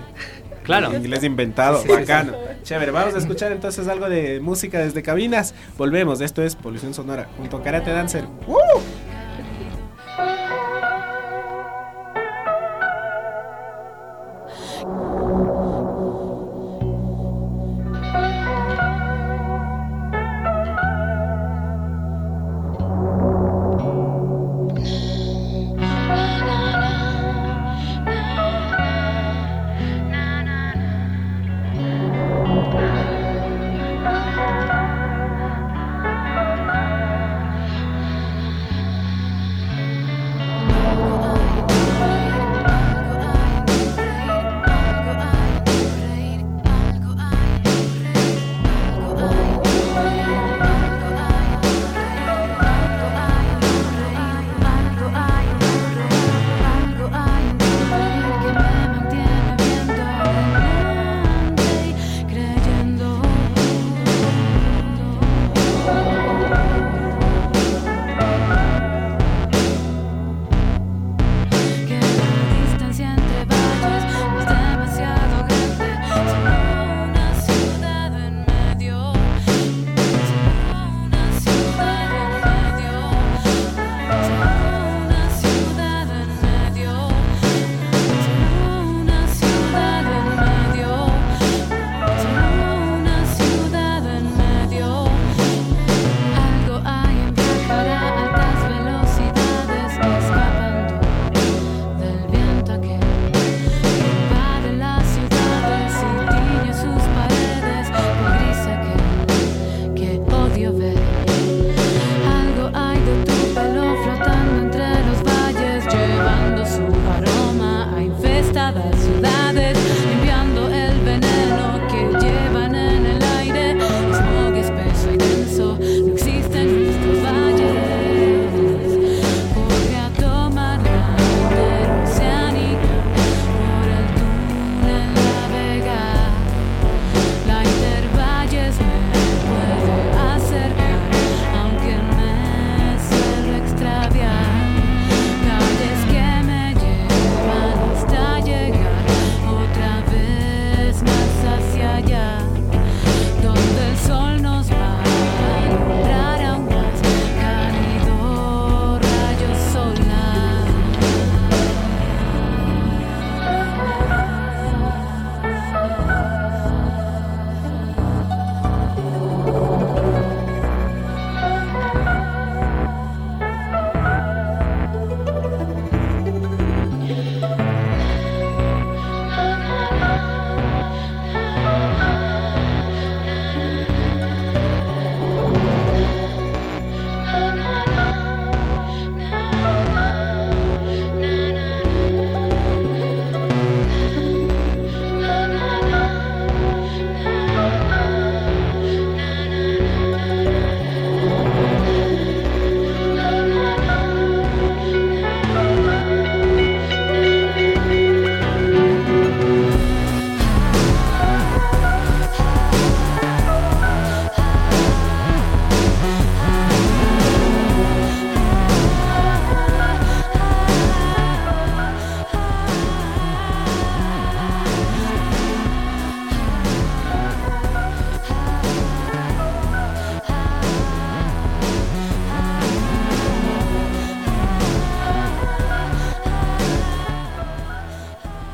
[0.64, 0.94] Claro.
[0.96, 1.82] inglés inventado?
[1.82, 2.34] Sí, sí, Bacano.
[2.64, 5.54] Chévere, vamos a escuchar entonces algo de música desde cabinas.
[5.78, 8.26] Volvemos, esto es Polución Sonora junto a Karate Dancer.
[8.48, 8.58] ¡Woo!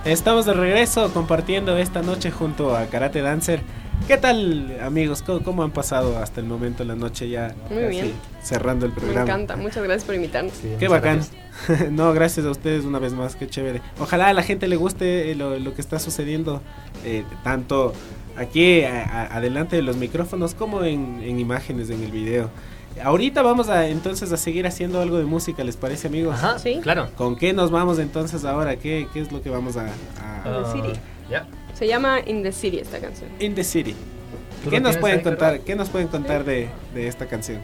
[0.07, 3.59] Estamos de regreso compartiendo esta noche junto a Karate Dancer.
[4.07, 5.21] ¿Qué tal, amigos?
[5.21, 7.53] ¿Cómo, cómo han pasado hasta el momento la noche ya?
[7.69, 8.13] Muy bien.
[8.41, 9.23] Cerrando el Me programa.
[9.23, 10.53] encanta, muchas gracias por invitarnos.
[10.53, 11.19] Sí, Qué bacán.
[11.67, 11.91] gracias.
[11.91, 13.81] no, gracias a ustedes una vez más, qué chévere.
[13.99, 16.61] Ojalá a la gente le guste eh, lo, lo que está sucediendo,
[17.03, 17.91] eh, tanto
[18.37, 22.49] aquí a- a- adelante de los micrófonos como en, en imágenes en el video.
[23.03, 26.35] Ahorita vamos a entonces a seguir haciendo algo de música, ¿les parece amigos?
[26.35, 26.79] Ajá, Sí.
[26.81, 27.09] claro.
[27.15, 28.75] ¿Con qué nos vamos entonces ahora?
[28.77, 29.85] ¿Qué, qué es lo que vamos a...
[29.85, 29.91] a-
[30.45, 30.93] Ah, City.
[31.29, 31.45] ya.
[31.73, 33.29] Se llama In the City esta canción.
[33.39, 33.95] In the City.
[34.63, 35.59] ¿Tú ¿Qué nos pueden ahí, contar?
[35.61, 37.59] ¿Qué nos pueden contar de, de esta canción?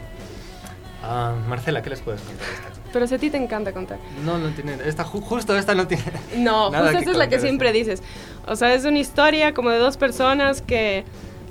[1.02, 2.46] Ah, Marcela, ¿qué les puedes contar?
[2.46, 2.68] de esta?
[2.92, 3.98] Pero si a ti te encanta contar.
[4.24, 4.76] No, no tiene.
[4.86, 6.04] Esta, ju- justo esta no tiene.
[6.38, 8.02] No, Nada justo esta es la que siempre dices.
[8.46, 11.04] O sea, es una historia como de dos personas que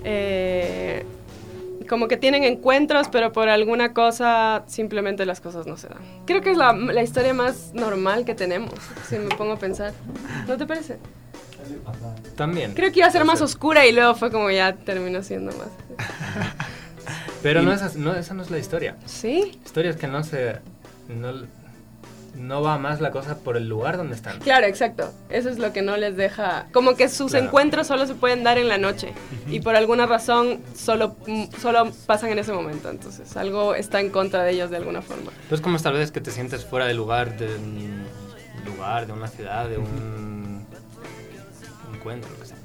[0.06, 1.06] eh,
[1.94, 6.00] como que tienen encuentros, pero por alguna cosa simplemente las cosas no se dan.
[6.26, 8.74] Creo que es la, la historia más normal que tenemos,
[9.08, 9.94] si me pongo a pensar.
[10.48, 10.98] ¿No te parece?
[12.36, 12.74] También.
[12.74, 15.68] Creo que iba a ser más oscura y luego fue como ya terminó siendo más.
[17.44, 18.98] Pero no, es, no, esa no es la historia.
[19.06, 19.52] ¿Sí?
[19.60, 20.62] La historia es que no se.
[21.10, 21.44] No,
[22.36, 24.40] no va más la cosa por el lugar donde están.
[24.40, 25.12] Claro, exacto.
[25.30, 26.66] Eso es lo que no les deja.
[26.74, 27.46] Como que sus Claro.
[27.46, 29.14] encuentros solo se pueden dar en la noche.
[29.48, 32.90] Y por alguna razón solo, mm, solo pasan en ese momento.
[32.90, 35.32] Entonces algo está en contra de ellos de alguna forma.
[35.44, 38.04] Entonces, como tal vez que te sientes fuera del lugar, de un
[38.66, 40.66] lugar, de una ciudad, de un
[41.94, 42.58] encuentro, lo que sea.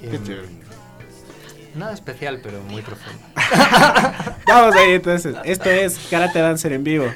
[0.00, 0.62] Qué Em.
[1.74, 3.18] Nada especial, pero muy profundo.
[4.46, 5.34] Vamos ahí entonces.
[5.44, 7.06] Esto es Karate Dancer en vivo.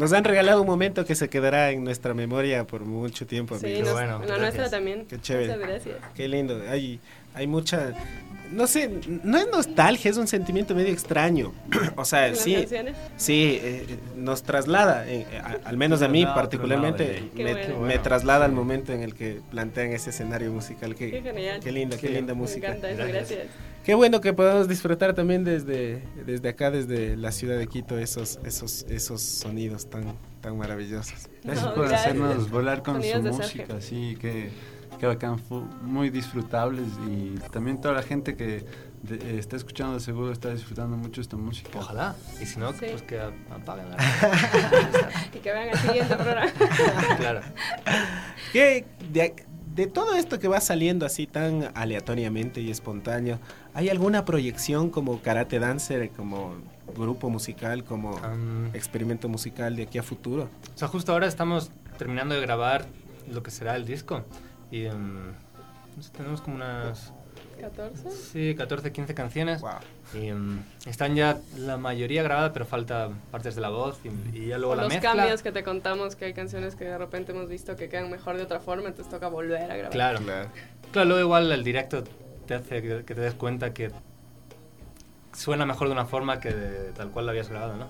[0.00, 3.66] Nos han regalado un momento que se quedará en nuestra memoria por mucho tiempo, Sí,
[3.66, 3.84] amigos.
[3.88, 4.40] nos- bueno, la gracias.
[4.40, 5.04] nuestra también.
[5.06, 5.48] Qué chévere.
[5.52, 5.96] Muchas gracias.
[6.14, 6.62] Qué lindo.
[6.70, 6.98] Hay,
[7.34, 7.92] hay mucha.
[8.50, 8.90] No sé,
[9.22, 11.52] no es nostalgia, es un sentimiento medio extraño.
[11.96, 12.96] o sea, ¿Las sí, canciones?
[13.18, 13.84] sí, eh,
[14.16, 17.80] nos traslada, eh, a- al menos a mí particularmente, me, bueno.
[17.80, 20.96] me traslada al momento en el que plantean ese escenario musical.
[20.96, 21.60] Qué, Qué genial.
[21.62, 22.68] qué linda, qué linda Me música.
[22.68, 23.28] encanta eso, Gracias.
[23.30, 23.46] gracias.
[23.84, 28.38] Qué bueno que podamos disfrutar también desde, desde acá, desde la ciudad de Quito, esos,
[28.44, 31.28] esos, esos sonidos tan, tan maravillosos.
[31.42, 32.00] Gracias No, por gracias.
[32.14, 34.50] hacernos volar con Sonidos su música, sí, que,
[34.98, 35.40] que bacán,
[35.82, 38.64] muy disfrutables y también toda la gente que
[39.02, 41.70] de- está escuchando de seguro está disfrutando mucho esta música.
[41.78, 42.14] Ojalá.
[42.40, 42.84] Y si no, Sí.
[42.90, 43.96] pues que apaguen la.
[45.34, 46.52] Y que vean el siguiente programa.
[47.16, 47.40] claro.
[48.52, 49.34] ¿Qué, de,
[49.74, 53.38] de todo esto que va saliendo así tan aleatoriamente y espontáneo,
[53.74, 56.54] ¿hay alguna proyección como Karate Dancer, como
[56.96, 60.48] grupo musical, como Am, experimento musical de aquí a futuro?
[60.74, 62.86] O sea, justo ahora estamos terminando de grabar
[63.30, 64.24] lo que será el disco.
[64.70, 67.12] Y no sé, tenemos como unas
[67.60, 68.10] 14.
[68.10, 69.60] sí, 14, 15 canciones.
[69.60, 69.70] Wow.
[70.14, 74.46] Y em, están ya la mayoría grabadas, pero falta partes de la voz y, y
[74.48, 75.12] ya luego la los mezcla.
[75.14, 78.36] cambios que te contamos, que hay canciones que de repente hemos visto que quedan mejor
[78.36, 79.90] de otra forma, entonces toca volver a grabar.
[79.90, 80.20] Claro.
[80.90, 82.02] Claro, luego igual el directo
[82.50, 83.92] te hace que, que te des cuenta que
[85.32, 87.88] suena mejor de una forma que de tal cual lo habías grabado, ¿no?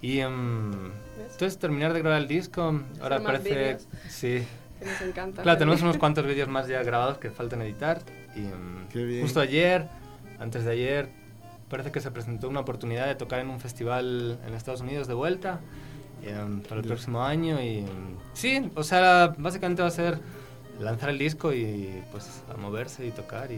[0.00, 3.48] Y em, entonces terminar de grabar el disco, ahora parece...
[3.48, 3.88] vídeos.
[4.08, 4.46] Sí,
[4.78, 5.42] Que nos encanta.
[5.42, 8.02] Claro, tenemos unos cuantos vídeos más ya grabados que faltan editar.
[8.36, 9.22] Y mm, Qué bien.
[9.22, 9.88] justo ayer,
[10.38, 11.08] antes de ayer,
[11.68, 15.14] parece que se presentó una oportunidad de tocar en un festival en Estados Unidos de
[15.14, 15.58] vuelta
[16.24, 17.60] y, em, para el próximo año.
[17.60, 17.84] Y
[18.32, 20.20] sí, o sea, básicamente va a ser
[20.80, 23.56] lanzar el disco y pues a moverse y tocar y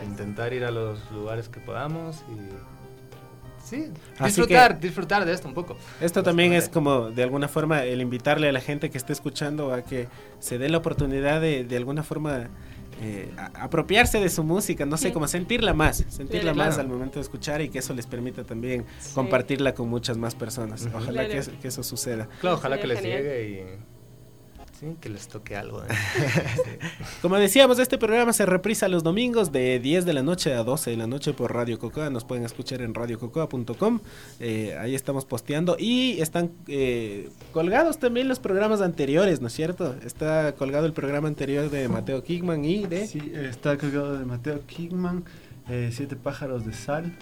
[0.00, 5.48] e intentar ir a los lugares que podamos y sí, Así disfrutar, disfrutar de esto
[5.48, 5.76] un poco.
[6.00, 9.72] Esto también es como de alguna forma el invitarle a la gente que esté escuchando
[9.72, 10.08] a que
[10.38, 12.48] se dé la oportunidad de de alguna forma
[13.00, 15.12] eh, a- apropiarse de su música, no sé, Sí.
[15.12, 16.70] como sentirla más, sentirla Claro.
[16.70, 19.14] más al momento de escuchar y que eso les permita también Sí.
[19.14, 20.86] compartirla con muchas más personas.
[20.92, 21.28] Ojalá Claro.
[21.28, 22.28] que, eso- que eso suceda.
[22.40, 23.22] Claro, ojalá que les genial.
[23.22, 23.97] llegue y
[24.78, 25.82] sí, que les toque algo.
[25.82, 25.86] ¿eh?
[26.56, 26.60] Sí.
[27.22, 30.90] Como decíamos, este programa se reprisa los domingos de 10 de la noche a 12
[30.90, 32.10] de la noche por Radio Cocoa.
[32.10, 34.00] Nos pueden escuchar en radiococoa.com.
[34.40, 35.76] Eh, ahí estamos posteando.
[35.78, 39.94] Y están eh, colgados también los programas anteriores, ¿no es cierto?
[40.04, 43.06] Está colgado el programa anterior de Mateo Kigman y de...
[43.06, 45.24] Sí, está cargado de Mateo Kingman,
[45.68, 47.12] eh, Siete pájaros de sal.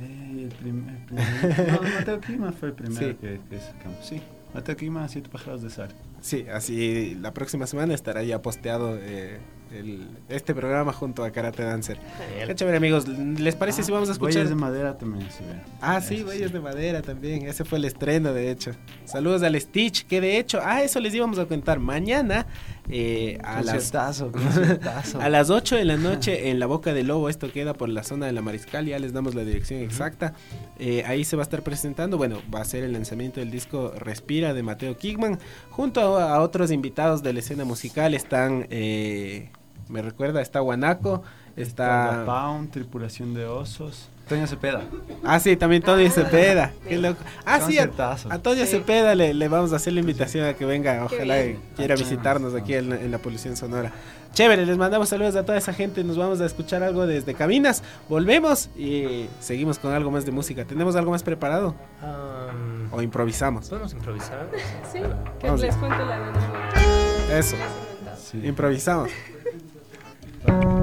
[0.00, 3.14] Eh, el prim- el primer- no, Mateo Kingman fue el primero Sí.
[3.20, 4.04] que, que sacamos.
[4.06, 4.20] Sí,
[4.54, 5.88] Mateo Kingman, Siete pájaros de sal.
[6.26, 9.38] Sí, así la próxima semana estará ya posteado eh,
[9.70, 12.00] el- este programa junto a Karate Dancer.
[12.44, 13.06] Qué chévere, amigos.
[13.06, 14.38] ¿Les parece si vamos a escuchar?
[14.38, 15.60] Huellas de madera también ve.
[15.80, 17.46] Ah, sí, Huellas de Madera también.
[17.46, 18.72] Ese fue el estreno, de hecho.
[19.04, 21.78] Saludos al Stitch, que de hecho, ah, eso les íbamos a contar.
[21.78, 22.48] Mañana
[22.88, 25.20] eh, a, las, conciertazo.
[25.20, 28.02] a las 8 de la noche en la Boca del Lobo, esto queda por la
[28.02, 30.34] zona de la Mariscal, ya les damos la dirección exacta.
[30.78, 33.92] Eh, ahí se va a estar presentando, bueno, va a ser el lanzamiento del disco
[33.96, 35.38] Respira de Mateo Kigman,
[35.70, 38.14] junto a, a otros invitados de la escena musical.
[38.14, 39.50] Están, eh,
[39.88, 41.22] me recuerda, está Guanaco,
[41.56, 42.24] Está está...
[42.26, 44.08] Pound, Tripulación de Osos.
[44.28, 44.82] Toño Cepeda.
[45.24, 46.72] Ah, sí, también Tony Cepeda.
[46.88, 47.20] Qué loco.
[47.44, 48.72] Ah, sí, a, Toño Sí.
[48.72, 51.04] Cepeda le, le vamos a hacer la invitación a que venga.
[51.04, 53.92] Ojalá que quiera visitarnos aquí en, la- en la Polución Sonora.
[54.32, 56.02] Chévere, les mandamos saludos a toda esa gente.
[56.04, 57.82] Nos vamos a escuchar algo desde Caminas.
[58.08, 60.64] Volvemos y seguimos con algo más de música.
[60.64, 61.74] ¿Tenemos algo más preparado?
[62.02, 63.68] Am, ¿O improvisamos?
[63.68, 64.48] ¿Podemos improvisar?
[64.92, 64.98] Sí,
[65.40, 66.18] que Vamos les cuente la
[67.28, 67.56] de Eso,
[68.30, 68.40] Sí.
[68.44, 69.08] improvisamos.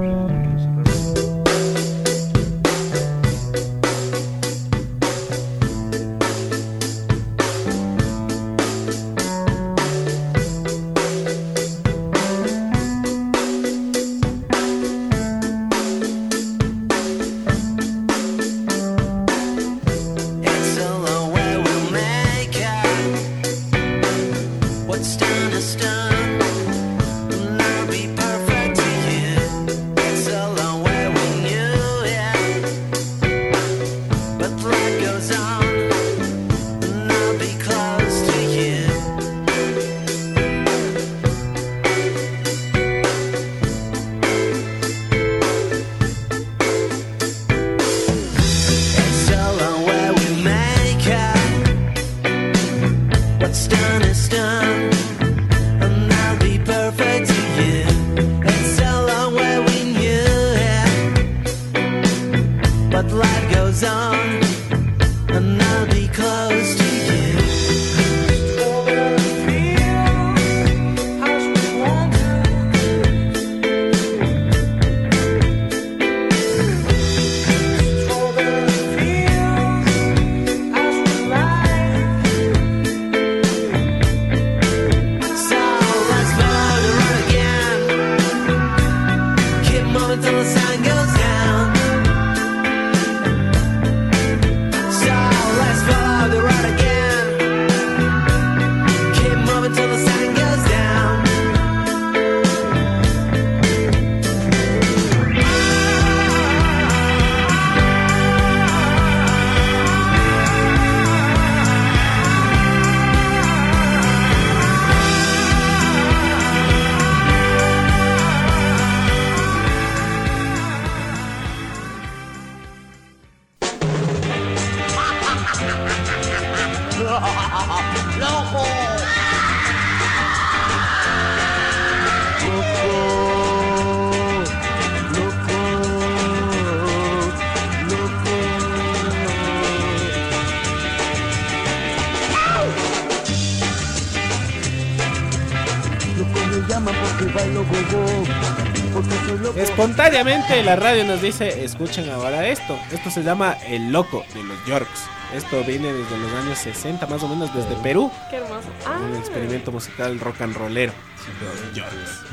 [150.24, 152.78] La radio nos dice, escuchen ahora esto.
[152.90, 155.02] Esto se llama El Loco de los Yorks.
[155.34, 158.10] Esto viene desde los años 60, más o menos desde Perú.
[158.30, 158.66] Qué hermoso.
[158.86, 160.94] Ah, Un experimento musical rock and rollero.
[161.42, 162.24] Los Yorks.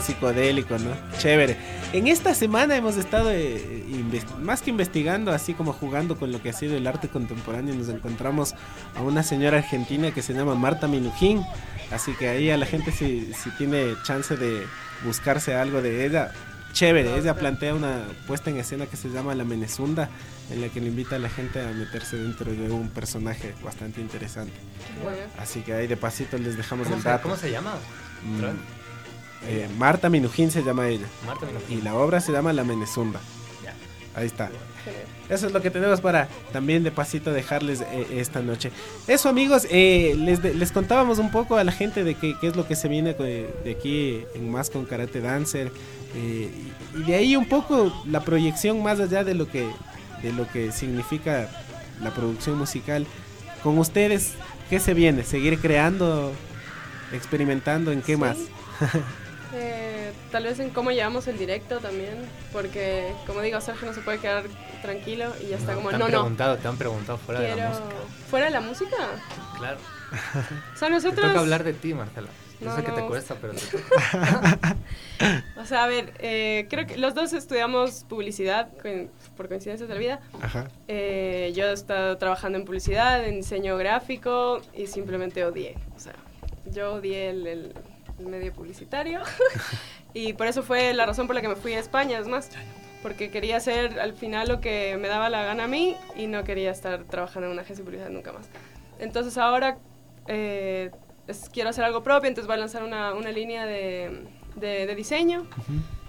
[0.06, 0.92] Psicodélico, ¿no?
[1.18, 1.58] Chévere.
[1.92, 3.84] En esta semana hemos estado eh,
[4.40, 7.90] más que investigando, así como jugando con lo que ha sido el arte contemporáneo, nos
[7.90, 8.54] encontramos
[8.96, 11.44] a una señora argentina que se llama Marta Minujín.
[11.92, 14.66] Así que ahí a la gente si, si tiene chance de
[15.04, 16.32] buscarse algo de ella,
[16.74, 17.16] chévere.
[17.16, 20.10] Ella plantea una puesta en escena que se llama La Menezunda,
[20.50, 24.00] en la que le invita a la gente a meterse dentro de un personaje bastante
[24.02, 24.52] interesante.
[25.02, 25.18] bueno.
[25.38, 27.22] Así que ahí de pasito les dejamos ¿Cómo el dato.
[27.22, 27.74] cómo se llama?
[28.24, 28.44] Mm,
[29.46, 31.06] eh, Marta Minujín se llama ella.
[31.26, 31.84] Marta Y Minujín.
[31.84, 33.20] la obra se llama La Menezunda.
[34.14, 34.50] Ahí está.
[35.28, 38.70] Eso es lo que tenemos para también de pasito dejarles eh, esta noche.
[39.08, 42.54] Eso amigos, eh, les, de- les contábamos un poco a la gente de qué es
[42.54, 45.72] lo que se viene de, de aquí en más con Karate Dancer.
[46.14, 46.50] eh,
[46.94, 49.66] y, y de ahí un poco la proyección más allá de lo que,
[50.22, 51.48] de lo que significa
[52.02, 53.06] la producción musical.
[53.62, 54.32] Con ustedes,
[54.68, 55.24] ¿qué se viene?
[55.24, 56.32] ¿Seguir creando?
[57.12, 57.90] ¿Experimentando?
[57.92, 58.20] ¿En qué Sí.
[58.20, 58.36] más?
[60.34, 62.16] Tal vez en cómo llevamos el directo también,
[62.52, 64.42] porque como digo, Sergio no se puede quedar
[64.82, 67.54] tranquilo y ya está como, te han no, no, preguntado, te han preguntado fuera de
[67.54, 67.86] la música.
[68.28, 68.96] ¿Fuera de la música?
[69.58, 69.78] Claro.
[70.74, 71.28] O sea, Te nosotros...
[71.28, 72.26] toca hablar de ti, Marcela.
[72.58, 74.76] No, sé que no te cuesta, pero te toca.
[75.56, 78.70] O sea, a ver, eh, creo que los dos estudiamos publicidad
[79.36, 80.20] por coincidencias de la vida.
[80.42, 80.66] Ajá.
[80.88, 85.76] Eh, yo he estado trabajando en publicidad, en diseño gráfico y simplemente odié.
[85.94, 86.14] O sea,
[86.72, 87.72] yo odié el
[88.18, 89.20] medio publicitario
[90.14, 92.48] y por eso fue la razón por la que me fui a España, es más,
[93.02, 96.42] porque quería hacer al final lo que me daba la gana a mí y no
[96.44, 98.48] quería estar trabajando en una agencia de publicidad nunca más.
[98.98, 99.76] Entonces ahora
[100.28, 100.90] eh,
[101.26, 104.22] es- quiero hacer algo propio, entonces voy a lanzar una, una línea de,
[104.56, 105.46] de- de diseño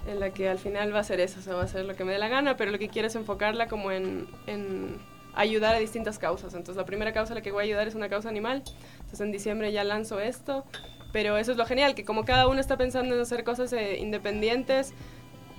[0.07, 1.95] en la que al final va a ser eso, o sea, va a ser lo
[1.95, 4.97] que me dé la gana, pero lo que quiero es enfocarla como en, en
[5.33, 6.53] ayudar a distintas causas.
[6.53, 8.61] Entonces, la primera causa a la que voy a ayudar es una causa animal.
[8.97, 10.63] Entonces, en diciembre ya lanzo esto,
[11.15, 13.99] pero eso es lo genial, que como cada uno está pensando en hacer cosas eh,
[13.99, 14.91] independientes,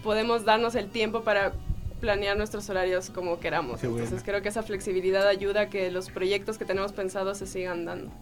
[0.02, 1.54] podemos darnos el tiempo para
[1.98, 3.82] planear nuestros horarios como queramos.
[3.82, 7.86] Entonces, creo que esa flexibilidad ayuda a que los proyectos que tenemos pensados se sigan
[7.86, 8.12] dando.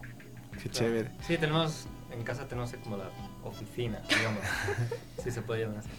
[0.62, 1.11] Qué chévere.
[1.27, 3.11] Sí, tenemos, en casa tenemos como la
[3.43, 4.44] oficina, digamos.
[5.24, 5.90] sí, se puede llamar así.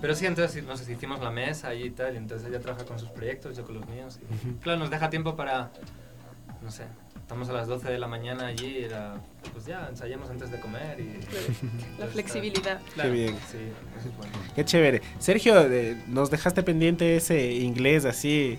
[0.00, 3.10] Pero sí, entonces nos hicimos la mesa y tal, y entonces ella trabaja con sus
[3.10, 4.18] proyectos, yo con los míos.
[4.18, 5.72] y, claro, nos deja tiempo para,
[6.62, 6.84] no sé,
[7.24, 9.14] estamos a las 12 de la mañana allí, y era,
[9.52, 11.20] pues ya, ensayamos antes de comer y...
[11.98, 12.80] La flexibilidad.
[12.92, 13.30] Claro, bien.
[13.50, 13.58] Sí,
[13.98, 14.32] eso es bueno.
[14.54, 15.00] Qué chévere.
[15.18, 18.58] Sergio, eh, nos dejaste pendiente ese inglés así,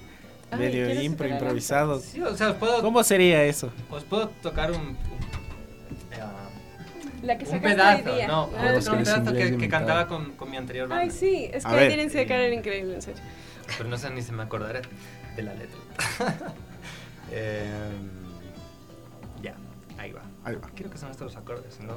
[0.52, 2.00] Ay, medio ¿quieres impro, improvisado.
[2.00, 3.72] Sí, o sea, os puedo, ¿Cómo sería eso?
[3.92, 4.80] os puedo tocar un...
[4.80, 4.96] un-
[6.12, 6.24] eh,
[7.22, 8.28] La que un pedazo, hoy día.
[8.28, 11.04] no, Ah, es un pedazo que, que cantaba con, con mi anterior banda.
[11.04, 11.88] Ay, sí, es A que ver.
[11.90, 13.22] tienen que cara era increíble, en serio.
[13.78, 14.82] Pero no sé ni si me acordaré
[15.36, 15.78] de la letra.
[17.32, 17.38] Ya,
[20.46, 20.70] ahí va.
[20.76, 21.96] Creo que son estos los acordes, no.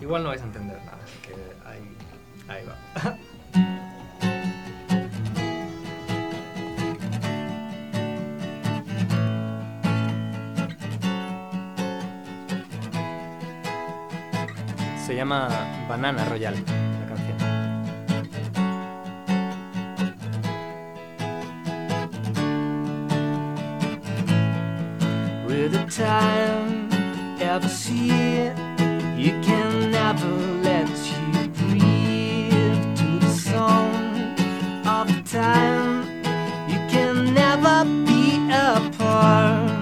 [0.00, 1.34] Igual no vais a entender nada, así que
[1.64, 1.96] ahí,
[2.48, 2.76] ahí va.
[15.06, 15.48] Se llama
[15.88, 17.52] Banana Royal, la canción.
[25.46, 26.91] with the time
[27.42, 28.56] ever see it.
[29.18, 30.28] You can never
[30.62, 33.94] let you breathe to the song
[34.86, 36.06] of time.
[36.68, 39.81] You can never be apart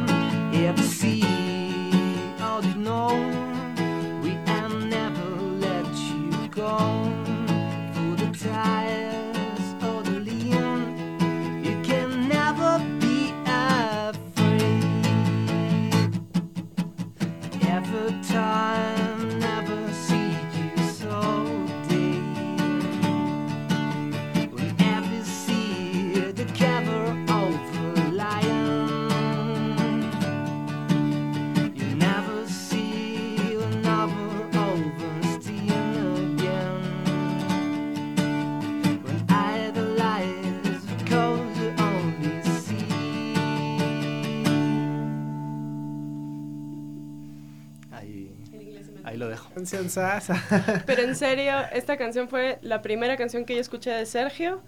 [49.10, 49.50] ahí lo dejo.
[49.54, 50.42] Canción sasa.
[50.86, 54.60] Pero en serio, esta canción fue la primera canción que yo escuché de Sergio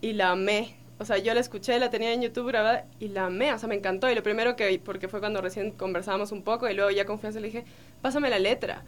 [0.00, 0.76] y la amé.
[1.00, 3.52] O sea, yo la escuché, la tenía en YouTube grabada y la amé.
[3.52, 4.10] O sea, me encantó.
[4.10, 7.40] Y lo primero que, porque fue cuando recién conversábamos un poco y luego ya confianza
[7.40, 7.64] le dije,
[8.00, 8.82] pásame la letra.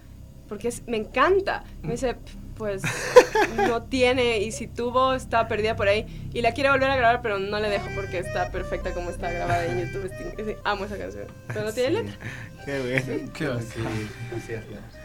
[0.50, 1.64] Porque es- me encanta.
[1.80, 2.16] Me dice,
[2.58, 2.82] pues
[3.56, 6.04] no tiene y si tuvo está perdida por ahí
[6.34, 9.32] y la quiere volver a grabar pero no le dejo porque está perfecta como está
[9.32, 10.10] grabada en YouTube.
[10.36, 12.14] Es- amo esa canción, pero no tiene letra.
[12.66, 13.32] Qué bueno.
[13.32, 14.02] Qué hacíamos.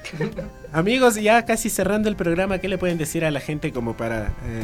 [0.74, 4.28] Amigos, ya casi cerrando el programa, ¿qué le pueden decir a la gente como para
[4.46, 4.64] eh,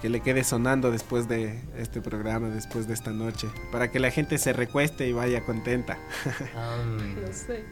[0.00, 3.48] que le quede sonando después de este programa, después de esta noche?
[3.72, 5.98] Para que la gente se recueste y vaya contenta.
[6.56, 7.64] Am, No sé.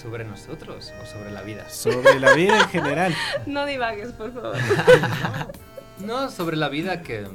[0.00, 1.68] ¿Sobre nosotros o sobre la vida?
[1.68, 3.14] Sobre la vida en general.
[3.46, 4.56] No divagues, por favor.
[5.98, 7.28] No, sobre la vida que,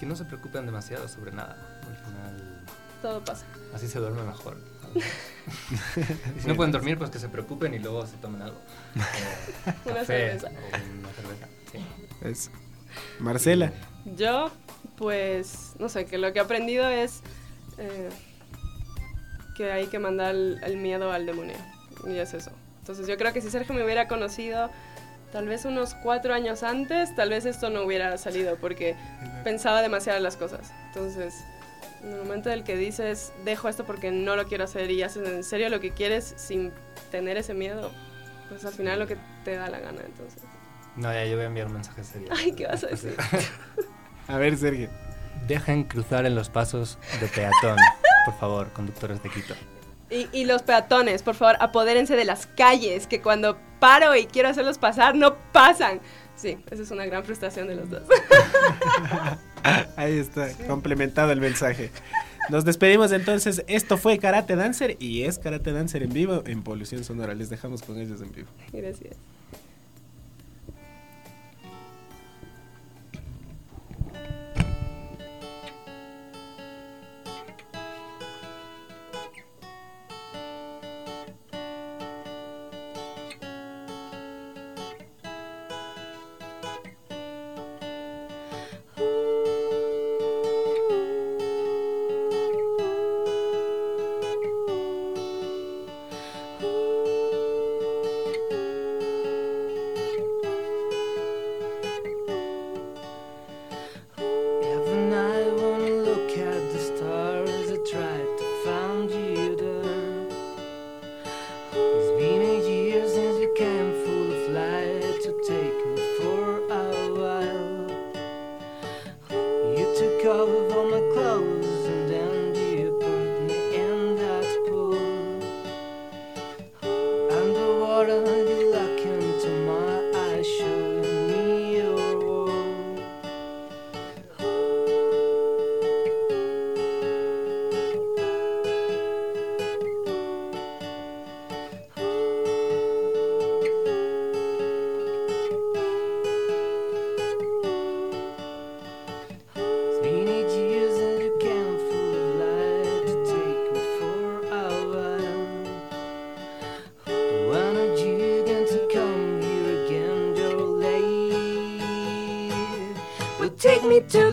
[0.00, 1.80] que no se preocupen demasiado sobre nada.
[1.88, 2.64] Al final,
[3.00, 3.46] Todo pasa.
[3.72, 4.56] así se duerme mejor.
[6.36, 8.58] Y si no pueden dormir, pues que se preocupen y luego se tomen algo.
[8.96, 10.06] Eh, Una café
[10.38, 10.48] cerveza.
[10.48, 11.48] o una cerveza.
[11.70, 11.86] Sí.
[12.22, 12.50] Es
[13.20, 13.72] Marcela.
[14.16, 14.50] Yo,
[14.96, 17.20] pues, no sé, que lo que he aprendido es
[17.78, 18.10] eh,
[19.54, 21.56] que hay que mandar el, el miedo al demonio.
[22.06, 22.50] Y es eso.
[22.80, 24.70] Entonces yo creo que si Sergio me hubiera conocido
[25.32, 28.94] tal vez unos cuatro años antes, tal vez esto no hubiera salido porque
[29.42, 30.70] pensaba demasiado en las cosas.
[30.88, 31.34] Entonces,
[32.02, 35.26] en el momento del que dices, dejo esto porque no lo quiero hacer y haces
[35.26, 36.72] en serio lo que quieres sin
[37.10, 37.90] tener ese miedo,
[38.48, 40.02] pues al final lo que te da la gana.
[40.04, 40.42] Entonces,
[40.96, 42.28] No, ya yo voy a enviar un mensaje serio.
[42.30, 43.16] ay, ¿qué vas a decir?
[44.28, 44.88] A ver, Sergio.
[45.48, 47.76] Dejen cruzar en los pasos de peatón,
[48.24, 49.54] por favor, conductores de Quito.
[50.10, 54.48] Y, y los peatones, por favor, apodérense de las calles, que cuando paro y quiero
[54.48, 56.00] hacerlos pasar, no pasan.
[56.36, 58.02] Sí, esa es una gran frustración de los dos.
[59.96, 61.90] Ahí está, complementado el mensaje.
[62.50, 63.64] Nos despedimos entonces.
[63.66, 67.34] Esto fue Karate Dancer y es Karate Dancer en vivo en Polución Sonora.
[67.34, 68.48] Les dejamos con ellos en vivo.
[68.72, 69.16] Gracias.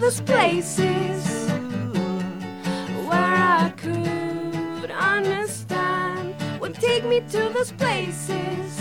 [0.02, 1.48] Those places
[3.08, 6.34] where I could understand.
[6.60, 8.81] Would take me to those places